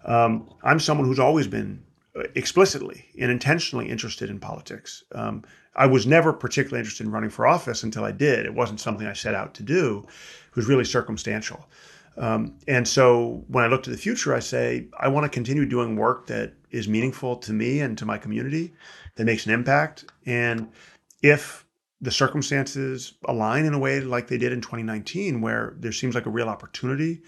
um, 0.05 0.49
I'm 0.63 0.79
someone 0.79 1.07
who's 1.07 1.19
always 1.19 1.47
been 1.47 1.83
uh, 2.15 2.23
explicitly 2.35 3.05
and 3.19 3.31
intentionally 3.31 3.89
interested 3.89 4.29
in 4.29 4.39
politics. 4.39 5.03
Um, 5.13 5.43
I 5.75 5.87
was 5.87 6.05
never 6.05 6.33
particularly 6.33 6.79
interested 6.79 7.05
in 7.05 7.11
running 7.11 7.31
for 7.31 7.47
office 7.47 7.83
until 7.83 8.03
I 8.03 8.11
did. 8.11 8.45
It 8.45 8.53
wasn't 8.53 8.79
something 8.79 9.07
I 9.07 9.13
set 9.13 9.33
out 9.33 9.55
to 9.55 9.63
do. 9.63 10.05
It 10.49 10.55
was 10.55 10.67
really 10.67 10.85
circumstantial. 10.85 11.67
Um, 12.17 12.55
and 12.67 12.87
so 12.87 13.43
when 13.47 13.63
I 13.63 13.67
look 13.67 13.83
to 13.83 13.89
the 13.89 13.97
future, 13.97 14.35
I 14.35 14.39
say, 14.39 14.87
I 14.99 15.07
want 15.07 15.23
to 15.23 15.29
continue 15.29 15.65
doing 15.65 15.95
work 15.95 16.27
that 16.27 16.53
is 16.71 16.87
meaningful 16.87 17.37
to 17.37 17.53
me 17.53 17.79
and 17.79 17.97
to 17.97 18.05
my 18.05 18.17
community, 18.17 18.73
that 19.15 19.25
makes 19.25 19.45
an 19.45 19.53
impact. 19.53 20.05
And 20.25 20.69
if 21.21 21.65
the 22.01 22.11
circumstances 22.11 23.13
align 23.25 23.65
in 23.65 23.73
a 23.73 23.79
way 23.79 24.01
like 24.01 24.27
they 24.27 24.37
did 24.37 24.51
in 24.51 24.61
2019, 24.61 25.41
where 25.41 25.73
there 25.77 25.91
seems 25.91 26.15
like 26.15 26.25
a 26.25 26.29
real 26.29 26.49
opportunity 26.49 27.21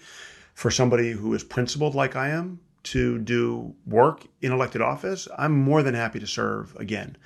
for 0.54 0.70
somebody 0.70 1.12
who 1.12 1.34
is 1.34 1.42
principled 1.42 1.94
like 1.94 2.14
I 2.14 2.28
am 2.28 2.60
to 2.84 3.18
do 3.18 3.74
work 3.86 4.26
in 4.42 4.52
elected 4.52 4.80
office, 4.80 5.26
I'm 5.36 5.52
more 5.52 5.82
than 5.82 5.94
happy 5.94 6.20
to 6.20 6.26
serve 6.26 6.76
again. 6.76 7.16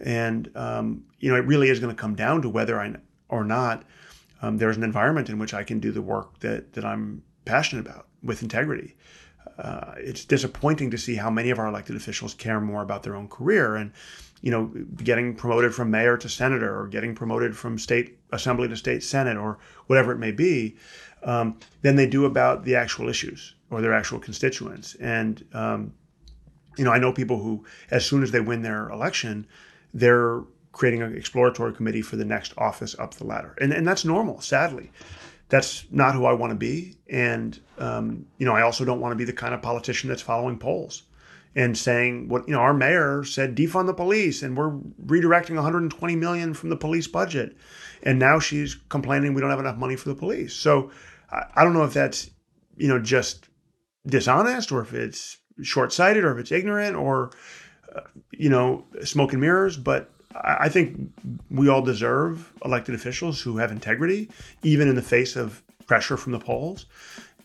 And, 0.00 0.50
um, 0.56 1.04
you 1.18 1.30
know, 1.30 1.36
it 1.36 1.46
really 1.46 1.68
is 1.68 1.78
going 1.78 1.94
to 1.94 2.00
come 2.00 2.14
down 2.14 2.42
to 2.42 2.48
whether 2.48 2.80
I 2.80 2.94
or 3.28 3.44
not 3.44 3.84
um, 4.42 4.58
there's 4.58 4.76
an 4.76 4.82
environment 4.82 5.28
in 5.28 5.38
which 5.38 5.54
I 5.54 5.64
can 5.64 5.80
do 5.80 5.92
the 5.92 6.02
work 6.02 6.40
that, 6.40 6.72
that 6.74 6.84
I'm 6.84 7.22
passionate 7.44 7.86
about 7.86 8.06
with 8.22 8.42
integrity. 8.42 8.96
Uh, 9.58 9.94
it's 9.98 10.24
disappointing 10.24 10.90
to 10.90 10.98
see 10.98 11.14
how 11.14 11.30
many 11.30 11.50
of 11.50 11.58
our 11.58 11.68
elected 11.68 11.96
officials 11.96 12.34
care 12.34 12.60
more 12.60 12.82
about 12.82 13.02
their 13.02 13.14
own 13.14 13.28
career. 13.28 13.76
And 13.76 13.92
you 14.44 14.50
know, 14.50 14.66
getting 15.02 15.34
promoted 15.34 15.74
from 15.74 15.90
mayor 15.90 16.18
to 16.18 16.28
senator 16.28 16.78
or 16.78 16.86
getting 16.86 17.14
promoted 17.14 17.56
from 17.56 17.78
state 17.78 18.18
assembly 18.30 18.68
to 18.68 18.76
state 18.76 19.02
senate 19.02 19.38
or 19.38 19.58
whatever 19.86 20.12
it 20.12 20.18
may 20.18 20.32
be, 20.32 20.76
um, 21.22 21.58
than 21.80 21.96
they 21.96 22.06
do 22.06 22.26
about 22.26 22.62
the 22.64 22.76
actual 22.76 23.08
issues 23.08 23.54
or 23.70 23.80
their 23.80 23.94
actual 23.94 24.18
constituents. 24.18 24.96
And, 24.96 25.42
um, 25.54 25.94
you 26.76 26.84
know, 26.84 26.90
I 26.90 26.98
know 26.98 27.10
people 27.10 27.38
who, 27.38 27.64
as 27.90 28.04
soon 28.04 28.22
as 28.22 28.32
they 28.32 28.40
win 28.40 28.60
their 28.60 28.90
election, 28.90 29.46
they're 29.94 30.42
creating 30.74 31.02
an 31.02 31.16
exploratory 31.16 31.72
committee 31.72 32.02
for 32.02 32.16
the 32.16 32.24
next 32.24 32.52
office 32.58 32.94
up 32.98 33.14
the 33.14 33.24
ladder. 33.24 33.56
And, 33.60 33.72
and 33.72 33.86
that's 33.86 34.04
normal, 34.04 34.40
sadly. 34.40 34.90
That's 35.48 35.86
not 35.90 36.14
who 36.14 36.24
I 36.24 36.32
want 36.32 36.50
to 36.50 36.56
be. 36.56 36.96
And, 37.08 37.58
um, 37.78 38.26
you 38.38 38.44
know, 38.44 38.54
I 38.54 38.62
also 38.62 38.84
don't 38.84 39.00
want 39.00 39.12
to 39.12 39.16
be 39.16 39.24
the 39.24 39.32
kind 39.32 39.54
of 39.54 39.62
politician 39.62 40.08
that's 40.08 40.22
following 40.22 40.58
polls 40.58 41.04
and 41.56 41.78
saying 41.78 42.28
what 42.28 42.46
you 42.48 42.52
know 42.52 42.60
our 42.60 42.74
mayor 42.74 43.22
said 43.24 43.56
defund 43.56 43.86
the 43.86 43.94
police 43.94 44.42
and 44.42 44.56
we're 44.56 44.72
redirecting 45.06 45.54
120 45.54 46.16
million 46.16 46.54
from 46.54 46.68
the 46.68 46.76
police 46.76 47.06
budget 47.06 47.56
and 48.02 48.18
now 48.18 48.38
she's 48.38 48.76
complaining 48.88 49.34
we 49.34 49.40
don't 49.40 49.50
have 49.50 49.60
enough 49.60 49.76
money 49.76 49.96
for 49.96 50.08
the 50.08 50.14
police 50.14 50.52
so 50.52 50.90
i, 51.30 51.44
I 51.56 51.64
don't 51.64 51.72
know 51.72 51.84
if 51.84 51.94
that's 51.94 52.30
you 52.76 52.88
know 52.88 52.98
just 52.98 53.48
dishonest 54.06 54.72
or 54.72 54.80
if 54.80 54.92
it's 54.92 55.38
short-sighted 55.62 56.24
or 56.24 56.32
if 56.32 56.38
it's 56.38 56.52
ignorant 56.52 56.96
or 56.96 57.30
uh, 57.94 58.00
you 58.32 58.48
know 58.48 58.84
smoke 59.04 59.32
and 59.32 59.40
mirrors 59.40 59.76
but 59.76 60.10
I, 60.34 60.68
think 60.68 61.12
we 61.50 61.68
all 61.68 61.82
deserve 61.82 62.52
elected 62.64 62.94
officials 62.94 63.40
who 63.40 63.58
have 63.58 63.70
integrity 63.70 64.28
even 64.62 64.88
in 64.88 64.94
the 64.94 65.02
face 65.02 65.36
of 65.36 65.62
pressure 65.86 66.16
from 66.16 66.32
the 66.32 66.38
polls 66.38 66.86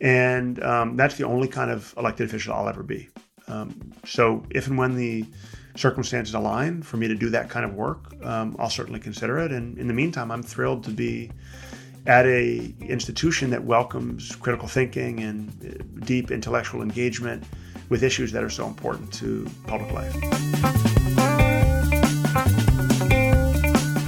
and 0.02 0.63
um, 0.63 0.95
that's 0.95 1.15
the 1.15 1.25
only 1.25 1.47
kind 1.47 1.69
of 1.69 1.93
elected 1.97 2.28
official 2.28 2.54
i'll 2.54 2.69
ever 2.69 2.84
be 2.84 3.10
um, 3.47 3.91
so 4.06 4.43
if 4.52 4.67
and 4.67 4.78
when 4.78 4.95
the 4.95 5.25
circumstances 5.75 6.36
align 6.36 6.82
for 6.82 6.97
me 6.97 7.08
to 7.08 7.15
do 7.15 7.30
that 7.30 7.49
kind 7.49 7.65
of 7.65 7.73
work, 7.73 8.13
um, 8.23 8.56
I'll 8.60 8.69
certainly 8.69 8.99
consider 8.99 9.39
it. 9.39 9.52
And 9.52 9.78
in 9.78 9.88
the 9.88 9.93
meantime, 9.93 10.32
I'm 10.32 10.43
thrilled 10.43 10.84
to 10.86 10.91
be 10.91 11.32
at 12.06 12.25
a 12.25 12.73
institution 12.82 13.49
that 13.52 13.63
welcomes 13.63 14.36
critical 14.36 14.67
thinking 14.67 15.19
and 15.21 15.49
uh, 15.65 16.06
deep 16.06 16.32
intellectual 16.32 16.82
engagement 16.82 17.43
with 17.89 18.04
issues 18.04 18.32
that 18.32 18.43
are 18.43 18.49
so 18.49 18.67
important 18.67 19.12
to 19.13 19.47
public 19.65 19.91
life. 19.91 20.98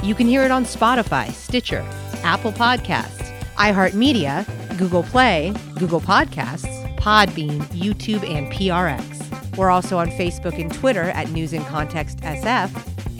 you 0.02 0.14
can 0.14 0.26
hear 0.26 0.42
it 0.42 0.50
on 0.50 0.64
Spotify, 0.64 1.30
Stitcher, 1.30 1.86
Apple 2.24 2.52
Podcasts, 2.52 3.32
iHeartMedia, 3.54 4.44
Google 4.76 5.04
Play, 5.04 5.54
Google 5.78 6.00
Podcasts, 6.00 6.96
Podbean, 6.96 7.60
YouTube, 7.66 8.28
and 8.28 8.52
PRX. 8.52 9.56
We're 9.56 9.70
also 9.70 9.96
on 9.96 10.10
Facebook 10.10 10.60
and 10.60 10.72
Twitter 10.74 11.02
at 11.10 11.30
News 11.30 11.52
in 11.52 11.64
Context 11.64 12.18
SF 12.18 12.70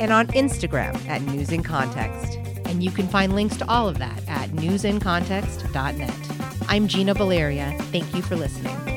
and 0.01 0.13
on 0.13 0.27
Instagram 0.29 0.95
at 1.09 1.23
News 1.23 1.53
in 1.53 1.63
Context. 1.63 2.35
And 2.67 2.83
you 2.83 2.91
can 2.91 3.07
find 3.07 3.35
links 3.35 3.57
to 3.59 3.71
all 3.71 3.89
of 3.89 3.99
that 3.99 4.21
at 4.29 4.51
newsincontext.net. 4.51 6.15
I'm 6.69 6.89
Gina 6.89 7.15
Baleria. 7.15 7.81
Thank 7.93 8.13
you 8.15 8.23
for 8.23 8.35
listening. 8.35 8.96